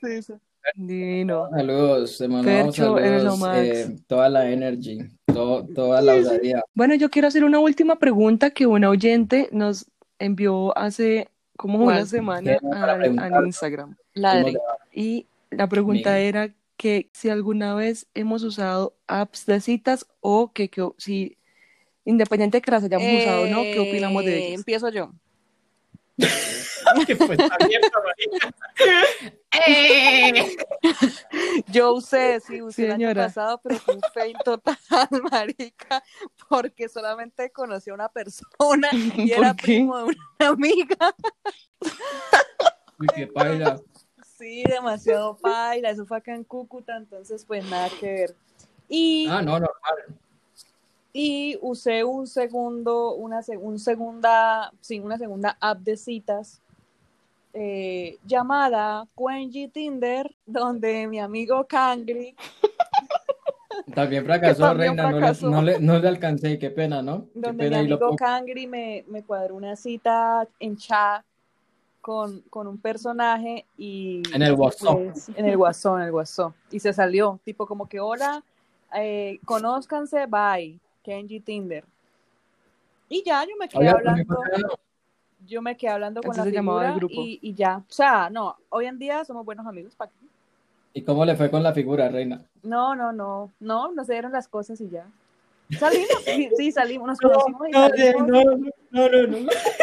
[0.00, 0.40] Sí, Isa.
[0.74, 1.48] Divino.
[1.50, 6.62] Saludos, lo saludos, eh, toda la energy, todo- toda la osadía.
[6.74, 9.86] Bueno, yo quiero hacer una última pregunta que una oyente nos
[10.18, 11.96] envió hace como ¿Cuál?
[11.98, 13.96] una semana al, Instagram.
[14.14, 14.54] Ladre.
[14.92, 16.26] Y la pregunta Miguel.
[16.26, 21.36] era que si alguna vez hemos usado apps de citas o que, que si,
[22.04, 24.58] independiente de que las hayamos usado o no, ¿qué opinamos de Eh, ellas?
[24.60, 25.12] Empiezo yo.
[27.06, 27.56] Que fue esta
[29.52, 30.64] marica.
[31.68, 33.26] Yo usé, sí, usé el año Señora.
[33.26, 34.76] pasado, pero fue un fail total,
[35.30, 36.02] marica,
[36.48, 39.62] porque solamente conocí a una persona y ¿Por era qué?
[39.62, 41.14] primo de una amiga.
[42.98, 43.80] Uy, qué paila.
[44.38, 48.36] Sí, demasiado paila, eso fue acá en Cúcuta, entonces pues nada que ver.
[48.88, 49.70] Y, Ah, no, normal.
[51.12, 56.60] y usé un segundo, una un segunda, sí, una segunda app de citas
[57.52, 62.34] eh, llamada Quenji Tinder, donde mi amigo Kangri
[63.94, 65.40] También fracasó, también Reina, no le-.
[65.42, 67.26] No, le, no le alcancé, qué pena, ¿no?
[67.34, 68.16] Donde mi pena amigo.
[68.16, 71.24] Kangri me, me cuadró una cita en chat
[72.00, 74.96] con, con un personaje y En el WhatsApp.
[74.96, 76.52] pues, en el WhatsApp, en el WhatsApp.
[76.70, 78.42] Y se salió, tipo como que hola,
[78.94, 81.84] eh, conózcanse, bye, Kenji Tinder.
[83.08, 84.38] Y ya yo me quedé me hablando.
[85.50, 87.14] Yo me quedé hablando con Así la figura grupo.
[87.14, 87.78] y, y ya.
[87.78, 90.16] O sea, no, hoy en día somos buenos amigos, ¿para qué?
[90.94, 92.44] ¿Y cómo le fue con la figura, Reina?
[92.62, 95.06] No, no, no, no, no se dieron las cosas y ya.
[95.78, 98.28] Salimos, sí, sí, salimos, nos conocimos y salimos.
[98.28, 98.42] no,
[98.90, 99.38] no, no, no.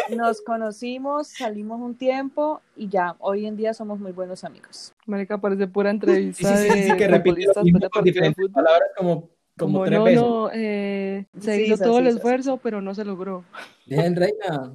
[0.09, 4.93] Nos conocimos, salimos un tiempo y ya, hoy en día somos muy buenos amigos.
[5.05, 7.45] Marica, parece pura Sí, entrevista sí, sí, sí, de que repite
[7.91, 8.51] con diferentes fútbol.
[8.51, 10.22] palabras como, como Como tres no, veces.
[10.22, 13.43] no, eh, se Sí, hizo todo sí, el esa, esfuerzo, pero no se logró.
[13.86, 14.74] Bien, Reina,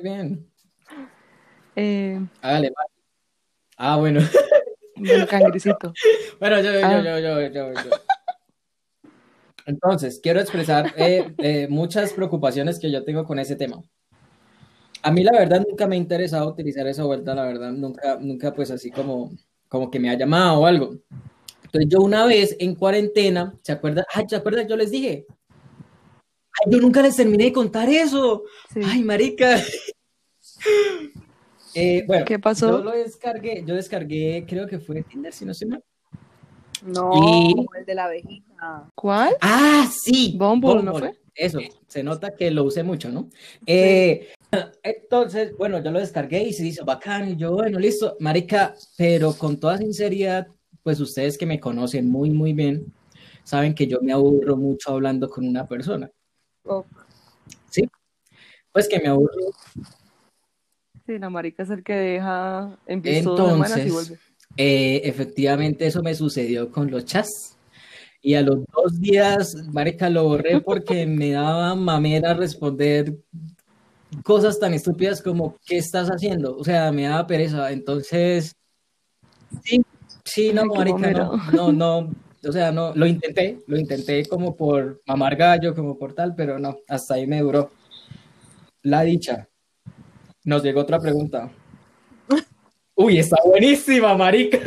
[0.00, 0.50] muy bien.
[1.76, 2.82] Eh, Hágale, va.
[3.76, 4.20] Ah, bueno.
[4.96, 5.92] del cangricito.
[6.40, 7.00] Bueno, yo, yo, Ah.
[7.02, 7.90] yo, yo, yo, yo.
[9.66, 13.82] Entonces, quiero expresar eh, eh, muchas preocupaciones que yo tengo con ese tema.
[15.02, 18.54] A mí, la verdad, nunca me ha interesado utilizar esa vuelta, la verdad, nunca, nunca,
[18.54, 19.30] pues así como,
[19.68, 20.94] como que me ha llamado o algo.
[21.64, 24.04] Entonces, yo una vez en cuarentena, ¿se acuerdan?
[24.12, 24.66] Ay, ¿se acuerdan?
[24.66, 25.26] Yo les dije.
[26.64, 28.44] Ay, yo nunca les terminé de contar eso.
[28.72, 28.80] Sí.
[28.84, 29.60] Ay, marica.
[31.74, 32.78] Eh, bueno, ¿Qué pasó?
[32.78, 35.84] yo lo descargué, yo descargué, creo que fue Tinder, si no estoy mal.
[36.82, 38.88] No, Y- el de la abejita.
[38.94, 39.36] ¿Cuál?
[39.40, 40.34] Ah, sí.
[40.38, 41.18] Bumble, ¿no fue?
[41.34, 43.28] eso, se nota que lo usé mucho, ¿no?
[43.64, 44.28] Eh,
[44.82, 49.32] entonces, bueno, yo lo descargué y se dice bacán, y yo, bueno, listo, marica, pero
[49.34, 50.48] con toda sinceridad,
[50.82, 52.92] pues ustedes que me conocen muy, muy bien,
[53.44, 56.10] saben que yo me aburro mucho hablando con una persona.
[56.64, 56.84] Oh,
[57.70, 57.88] ¿Sí?
[58.72, 59.32] Pues que me aburro.
[61.08, 64.22] Sí, la marica es el que deja, empieza dos semanas y Entonces, vuelve.
[64.58, 67.56] eh, efectivamente eso me sucedió con los chats.
[68.20, 73.14] Y a los dos días, marica, lo borré porque me daba mamera responder
[74.22, 76.54] cosas tan estúpidas como ¿qué estás haciendo?
[76.54, 77.72] O sea, me daba pereza.
[77.72, 78.54] Entonces,
[79.64, 79.82] sí,
[80.26, 82.14] sí, no, Ay, marica, no, no, no,
[82.46, 86.58] o sea, no, lo intenté, lo intenté como por mamar gallo, como por tal, pero
[86.58, 87.70] no, hasta ahí me duró.
[88.82, 89.48] La dicha.
[90.48, 91.50] Nos llegó otra pregunta.
[92.94, 94.58] Uy, está buenísima, marica.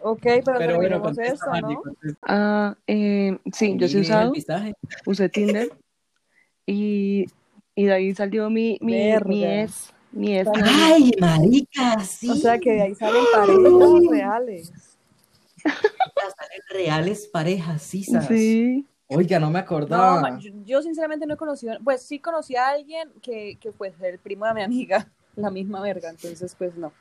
[0.00, 1.82] Ok, pero, Pero bueno, esto, ¿no?
[2.22, 4.32] Ah, eh, sí, yo sí he usado,
[5.04, 5.68] usé Tinder
[6.64, 7.26] y,
[7.74, 8.92] y de ahí salió mi, mi,
[9.24, 10.48] mi ex, mi ex.
[10.62, 12.30] Ay, marica, sí.
[12.30, 14.72] O sea que de ahí salen parejas reales.
[16.36, 18.28] salen reales parejas, sí, ¿sabes?
[18.28, 20.20] Sí, Oiga, no me No, acordaba.
[20.20, 23.94] ma- yo, yo sinceramente no he conocido, pues sí conocí a alguien que, que pues
[24.00, 26.92] el primo de mi amiga, la misma verga, entonces pues no.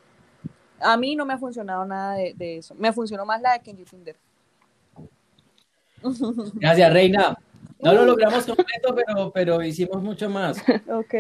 [0.79, 2.75] A mí no me ha funcionado nada de, de eso.
[2.75, 4.17] Me funcionó más la de Kenji Tinder.
[6.55, 7.37] Gracias, Reina.
[7.79, 10.61] No lo logramos completo, pero, pero hicimos mucho más.
[10.89, 11.13] Ok.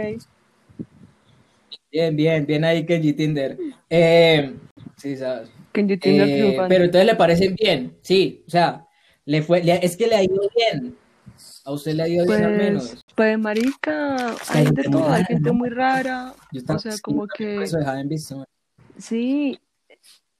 [1.91, 3.57] Bien, bien, bien ahí, Kenji Tinder.
[3.89, 4.55] Eh,
[4.97, 5.49] sí, sabes.
[5.71, 8.85] Kenji Tinder Eh, pero entonces le parecen bien, sí, o sea,
[9.25, 10.97] le fue, le- es que le ha ido bien.
[11.65, 12.89] A usted le ha ido bien al menos.
[12.89, 17.63] Pues, pues marica, hay de todo, hay gente muy rara, Yo o sea, como que,
[17.63, 18.45] Eso dejaba en visto.
[18.97, 19.59] sí,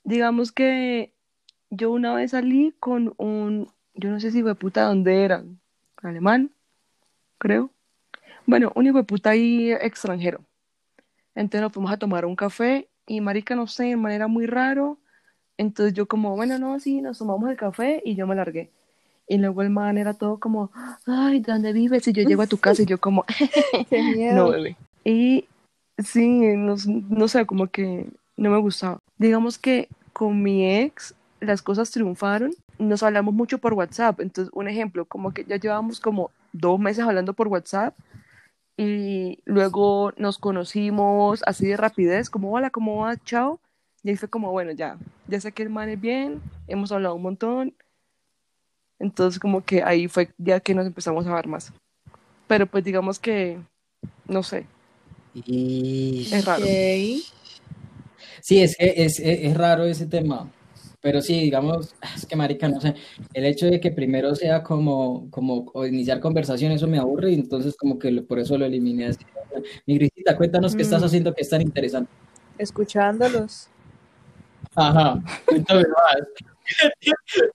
[0.04, 1.14] digamos que
[1.70, 5.44] yo una vez salí con un, yo no sé si fue puta dónde era,
[6.02, 6.52] alemán,
[7.38, 7.70] creo,
[8.46, 10.44] bueno, un hijo de puta ahí extranjero,
[11.36, 14.98] entonces nos fuimos a tomar un café y marica, no sé, de manera muy raro,
[15.58, 18.70] entonces yo como, bueno, no, sí, nos tomamos el café y yo me largué.
[19.28, 20.72] Y luego el man era todo como,
[21.06, 22.08] ay, ¿dónde vives?
[22.08, 23.26] Y yo llego a tu casa y yo como,
[23.89, 24.36] Qué miedo.
[24.36, 24.76] no, bebé.
[25.06, 25.45] Y
[25.97, 28.99] sí, no, no sé, como que no me gustaba.
[29.18, 34.20] Digamos que con mi ex las cosas triunfaron, nos hablamos mucho por WhatsApp.
[34.20, 37.95] Entonces, un ejemplo, como que ya llevamos como dos meses hablando por WhatsApp
[38.78, 43.24] y luego nos conocimos así de rapidez, como, hola, ¿cómo vas?
[43.24, 43.60] Chao.
[44.04, 44.97] Y ahí fue como, bueno, ya,
[45.28, 47.74] ya sé que el man es bien, hemos hablado un montón.
[48.99, 51.72] Entonces, como que ahí fue ya que nos empezamos a ver más.
[52.47, 53.60] Pero pues digamos que,
[54.28, 54.66] no sé,
[55.34, 56.28] Y...
[56.32, 56.66] es raro.
[58.41, 60.51] Sí, es que es, es, es raro ese tema.
[61.01, 62.93] Pero sí, digamos, es que marica, no sé,
[63.34, 67.36] el hecho de que primero sea como, como o iniciar conversación, eso me aburre y
[67.36, 69.24] entonces como que lo- por eso lo eliminé así.
[69.86, 71.06] Mi Grisita, cuéntanos qué estás Mm.
[71.06, 72.12] haciendo que es tan interesante.
[72.58, 73.68] Escuchándolos.
[74.76, 76.28] Ajá, más.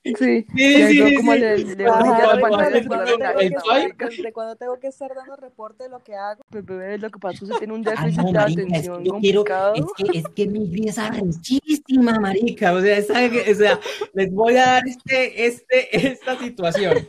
[0.05, 3.19] Sí, Sí, como le, le Ajá, brilla ¿cuál- la cuál- pantalla cuál- de color cuál-
[3.19, 3.69] naranja, el swipe?
[3.83, 4.07] marica.
[4.09, 6.43] ¿Desde cuándo tengo que estar dando reporte de lo que hago?
[6.51, 8.53] Pues, bebé, lo que pasa es que usted tiene un Ah, déficit de marica, es
[8.53, 9.75] atención que yo quiero, complicado.
[9.75, 13.81] es que, es que mi vida es arrechísima, marica, o sea, esa- o sea,
[14.15, 17.09] les voy a dar este, este, esta situación.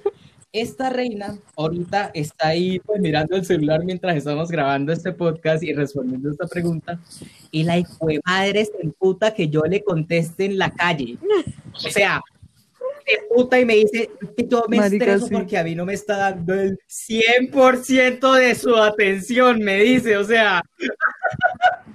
[0.52, 5.74] Esta reina ahorita está ahí pues mirando el celular mientras estamos grabando este podcast y
[5.74, 7.00] respondiendo esta pregunta
[7.52, 11.18] y la hijo de madre se emputa que yo le conteste en la calle.
[11.76, 12.20] O sea,
[13.06, 15.34] se puta y me dice que yo me Marica, estreso sí.
[15.34, 20.24] porque a mí no me está dando el 100% de su atención, me dice, o
[20.24, 20.64] sea,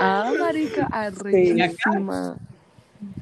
[0.00, 2.36] Ah, marica, arrechísima.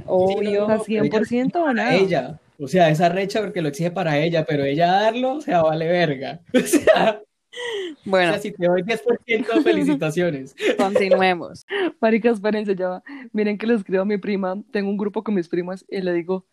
[0.06, 0.66] Obvio.
[0.66, 1.94] Sea, 100% o nada.
[1.94, 2.40] ella.
[2.58, 5.86] O sea, esa recha porque lo exige para ella, pero ella darlo, o sea, vale
[5.86, 6.40] verga.
[6.54, 10.54] O sea, o Bueno, sea, si te doy 10%, felicitaciones.
[10.78, 11.64] continuemos.
[12.00, 13.02] Marica, espérense, ya va.
[13.32, 16.12] Miren que le escribo a mi prima, tengo un grupo con mis primas y le
[16.12, 16.44] digo,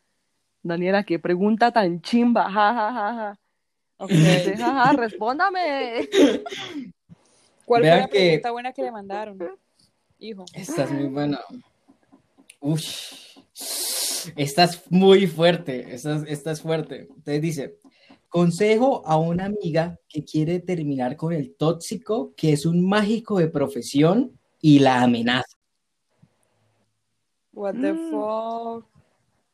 [0.64, 3.40] Daniela, qué pregunta tan chimba, ja, ja, ja, ja.
[3.98, 4.12] Ok.
[4.12, 6.08] Y dice, ja, ja, respóndame.
[7.66, 9.38] ¿Cuál Vean fue la que- pregunta buena que le mandaron?
[10.20, 10.46] Hijo.
[10.54, 11.40] Esta es muy buena.
[12.62, 13.38] Ush.
[14.36, 15.94] Esta es muy fuerte.
[15.94, 17.08] Esta es, esta es fuerte.
[17.10, 17.80] Entonces dice:
[18.30, 23.48] Consejo a una amiga que quiere terminar con el tóxico, que es un mágico de
[23.48, 25.46] profesión y la amenaza.
[27.54, 28.12] What the Mm.
[28.12, 28.86] fuck.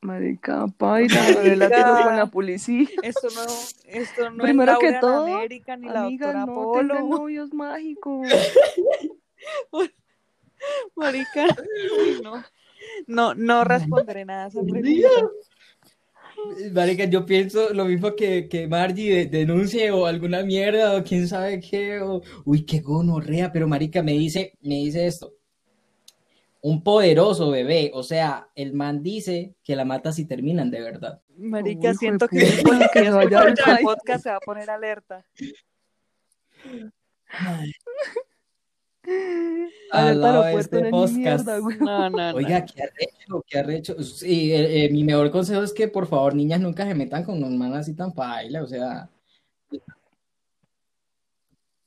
[0.03, 1.21] Marica, paila,
[1.55, 2.87] la tiro con la policía.
[3.03, 3.43] Esto no,
[3.85, 6.93] esto no Primero es que todo, América ni la Amiga, doctora no Polo.
[6.95, 8.27] tengan novios mágicos.
[10.95, 11.45] Marica.
[11.99, 12.43] Uy, no.
[13.07, 15.09] No, no responderé nada a esa pregunta.
[16.73, 21.27] Marica, yo pienso lo mismo que, que Margie de- denuncie o alguna mierda o quién
[21.27, 21.99] sabe qué.
[22.01, 25.33] O, uy, qué gonorrea, pero Marica me dice, me dice esto.
[26.61, 31.21] Un poderoso bebé, o sea, el man dice que la mata si terminan de verdad.
[31.37, 32.57] Marica, Uy, siento que el
[32.93, 33.11] que
[33.83, 35.25] podcast se va a poner alerta.
[39.91, 41.13] Al lado de este es podcast.
[41.17, 41.77] mierda, güey.
[41.79, 42.37] No, no, no.
[42.37, 44.01] Oiga, qué arrecho, qué arrecho.
[44.03, 47.43] Sí, eh, eh, mi mejor consejo es que por favor, niñas, nunca se metan con
[47.43, 49.09] un man así tan paila, o sea,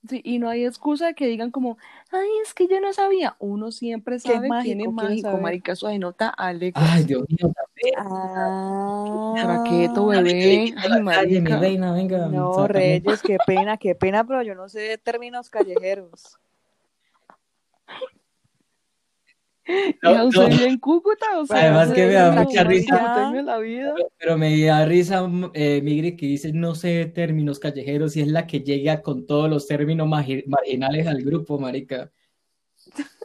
[0.06, 1.78] Sí, y no hay excusa de que digan como,
[2.12, 3.36] ay, es que yo no sabía.
[3.38, 5.42] Uno siempre Qué sabe quién es mágico, ¿quién mágico, sabe?
[5.42, 6.82] marica, eso se nota a lejos.
[6.86, 7.50] ay, Dios mío,
[7.96, 10.30] Ah, Traqueto, bebé.
[10.32, 11.58] Ay, Calle, mi marica.
[11.58, 12.28] reina, venga.
[12.28, 12.66] No.
[12.68, 16.38] Reyes, qué pena, qué pena, pero yo no sé términos callejeros.
[20.02, 20.62] No, Hija, ¿usted no.
[20.64, 21.38] en Cúcuta?
[21.38, 23.32] O sea, Además ¿usted que me da mucha risa.
[23.42, 23.94] la vida?
[24.18, 28.46] Pero me da risa, eh, Migri, que dice no sé términos callejeros y es la
[28.46, 32.10] que llega con todos los términos marginales al grupo, marica.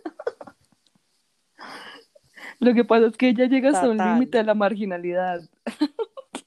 [2.59, 5.39] Lo que pasa es que ella llega hasta un límite de la marginalidad.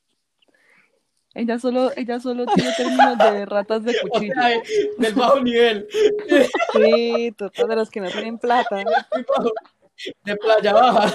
[1.35, 4.35] ella solo, ella solo tiene términos de ratas de O cuchillo.
[4.35, 4.61] sea,
[4.99, 5.87] del bajo nivel,
[6.75, 8.85] Sí, total, de los que no tienen plata.
[10.25, 11.15] De playa baja.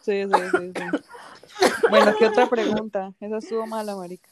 [0.00, 1.70] Sí, sí, sí, sí.
[1.88, 3.12] Bueno, ¿qué otra pregunta?
[3.20, 4.28] Esa estuvo mala, marica.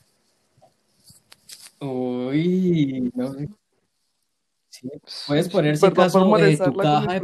[1.81, 3.49] Uy, no sé.
[4.69, 4.89] Sí,
[5.27, 7.23] puedes poner si acaso eh, tu caja de preguntas.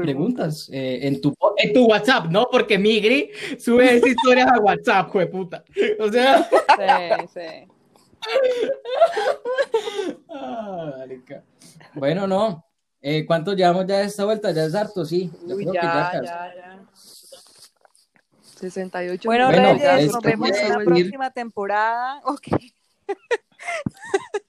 [0.67, 2.47] preguntas eh, en tu, en tu WhatsApp, ¿no?
[2.51, 5.65] Porque Migri sube esas historias a WhatsApp, jueputa.
[5.99, 7.69] O sea, Sí, sí.
[10.31, 11.43] ah, marica.
[11.95, 12.68] Bueno, no.
[13.01, 14.51] Eh, ¿cuánto llevamos ya de esta vuelta?
[14.53, 15.31] Ya es harto, sí.
[15.47, 16.27] Yo Uy, creo que ya, casi.
[16.27, 16.79] ya, ya.
[18.43, 22.21] 68 Bueno, Bueno, Reyes, esto nos vemos en la próxima temporada.
[22.25, 22.49] Ok.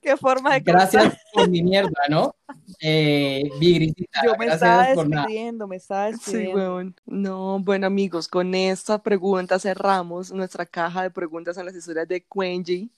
[0.00, 2.34] Qué forma de Gracias por mi mierda, ¿no?
[2.80, 6.56] Eh, Migrisita, Yo me estaba despidiendo, me estaba Sí, despidiendo.
[6.56, 6.96] weón.
[7.06, 12.24] No, bueno, amigos, con esta pregunta cerramos nuestra caja de preguntas en las historias de
[12.24, 12.90] Quenji.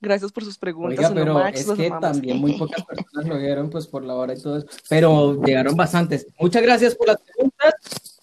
[0.00, 0.98] Gracias por sus preguntas.
[0.98, 2.12] Oiga, pero Max, es que amamos.
[2.12, 5.74] también muy pocas personas lo vieron pues por la hora y todo eso, pero llegaron
[5.76, 6.26] bastantes.
[6.38, 8.20] Muchas gracias por las preguntas.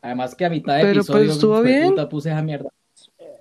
[0.00, 1.90] Además que a mitad de Pero, pues, episodio estuvo fue bien.
[1.90, 2.70] puta, puse esa mierda.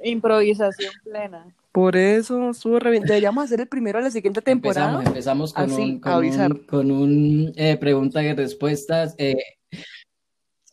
[0.04, 1.46] Improvisación plena.
[1.72, 3.04] Por eso estuvo re bien.
[3.04, 5.04] Deberíamos hacer el primero de la siguiente temporada.
[5.04, 6.52] Empezamos, empezamos con Así, un, con avisar.
[6.52, 9.16] un, con un eh, pregunta y respuestas.
[9.18, 9.38] Eh,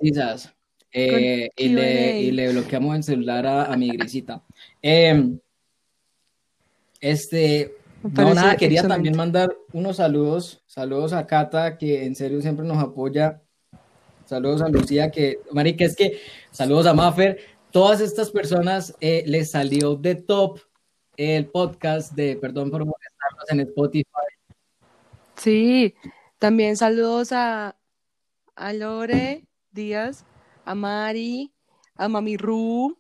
[0.00, 0.52] quizás.
[0.92, 4.42] Eh, y, le, y le bloqueamos el celular a, a mi grisita.
[4.82, 5.36] Eh,
[7.00, 8.94] este, no, nada, quería excelente.
[8.94, 10.62] también mandar unos saludos.
[10.66, 13.42] Saludos a Cata, que en serio siempre nos apoya.
[14.24, 16.20] Saludos a Lucía, que, marica, es que,
[16.50, 17.38] saludos a Maffer.
[17.70, 20.60] Todas estas personas eh, les salió de top
[21.16, 24.04] el podcast de Perdón por molestarlos en Spotify.
[25.36, 25.94] Sí,
[26.38, 27.76] también saludos a,
[28.54, 30.24] a Lore Díaz,
[30.64, 31.52] a Mari,
[31.96, 32.96] a Mami Ru.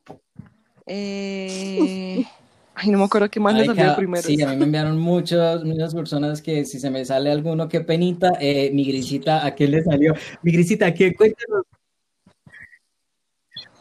[0.86, 2.24] eh,
[2.80, 4.22] Ay, no me acuerdo qué más Ay, salió que- de primero.
[4.22, 7.80] Sí, a mí me enviaron muchas, muchas personas que si se me sale alguno, qué
[7.80, 8.30] penita.
[8.40, 10.14] Eh, mi grisita, ¿a qué le salió?
[10.42, 11.12] Mi grisita, ¿a qué?
[11.12, 11.64] Cuéntanos,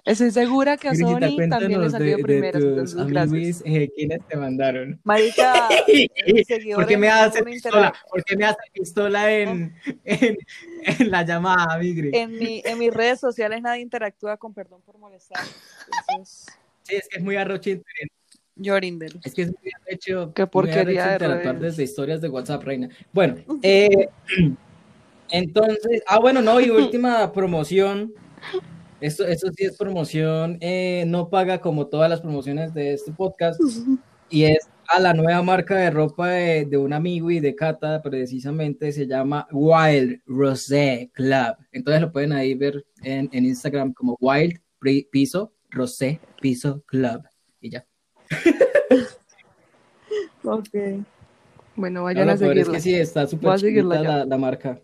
[0.03, 2.59] Estoy segura que a grisita, Sony también le salió de, de primero.
[2.59, 4.99] tus amigos, eh, ¿quiénes te mandaron?
[5.03, 5.69] Marica,
[6.75, 7.93] ¿Por qué me hace pistola?
[8.09, 9.75] ¿Por qué me hace pistola en,
[10.05, 10.37] en,
[10.81, 12.09] en la llamada, Migri?
[12.13, 15.37] En, mi, en mis redes sociales nadie interactúa con perdón por molestar.
[16.09, 16.47] Entonces,
[16.83, 17.83] Sí, es que es muy arrochito.
[18.57, 19.19] Yorindel.
[19.23, 20.33] Es que es muy arrecho.
[20.33, 22.89] Qué porquería interactuar desde historias de WhatsApp, reina.
[23.13, 24.09] Bueno, eh,
[25.29, 28.13] entonces, ah, bueno, no, y última promoción.
[28.99, 33.59] Esto, esto sí es promoción, eh, no paga como todas las promociones de este podcast,
[34.29, 38.01] y es a la nueva marca de ropa de, de un amigo y de Cata,
[38.01, 41.57] precisamente se llama Wild Rosé Club.
[41.71, 44.59] Entonces lo pueden ahí ver en, en Instagram como Wild
[45.11, 47.23] Piso Rosé Piso Club.
[47.59, 47.86] Y ya.
[50.43, 50.69] Ok.
[51.75, 52.73] Bueno, No, vayan lo a peor es seguirla.
[52.73, 54.81] que sí, está súper seguirla chiquita la, la marca.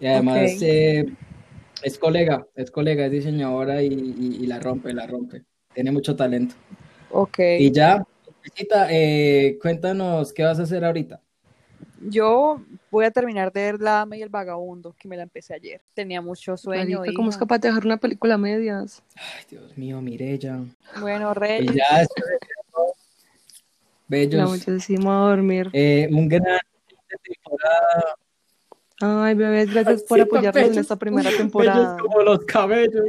[0.00, 0.62] Y además Ok.
[0.62, 1.04] eh,
[1.82, 5.44] es colega, es colega, es diseñadora y, y- y la rompe, la rompe.
[5.74, 6.54] Tiene mucho talento.
[7.10, 7.38] Ok.
[7.58, 8.02] Y ya,
[8.90, 11.20] eh, cuéntanos qué vas a hacer ahorita.
[12.00, 12.60] Yo
[12.90, 15.80] voy a terminar de ver La Dama y el Vagabundo, que me la empecé ayer.
[15.94, 17.00] Tenía mucho sueño.
[17.00, 19.02] Marica, ¿cómo es capaz de dejar una película a medias?
[19.16, 20.60] Ay, Dios mío, Mirella.
[21.00, 21.74] Bueno, Y Reyes.
[21.74, 22.00] ya.
[22.00, 22.06] La
[24.08, 24.50] bellos.
[24.50, 25.70] muchísimo a dormir.
[25.72, 26.58] Eh, un gran
[27.24, 28.16] temporada.
[29.00, 30.76] Ay, bebés, gracias por apoyarnos en bellos.
[30.82, 31.96] esta primera Bellos temporada.
[31.98, 33.04] como los cabellos.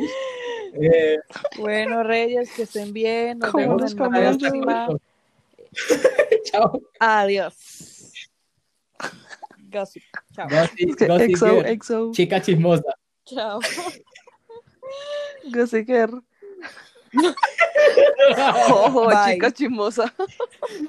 [0.76, 1.20] Eh,
[1.60, 3.40] Bueno, Reyes, que estén bien.
[3.40, 4.88] Nos ¿Cómo vemos en la próxima.
[6.46, 6.82] Chao.
[7.00, 7.93] Adiós.
[9.74, 10.04] Gossip.
[10.36, 10.48] Chao.
[10.48, 11.66] Gossip, Gossip exo, Girl.
[11.66, 12.96] exo, Chica chismosa.
[13.26, 13.60] Chao.
[15.52, 16.10] gossiper.
[18.72, 19.34] Ojo, Bye.
[19.34, 20.14] chica chimosa.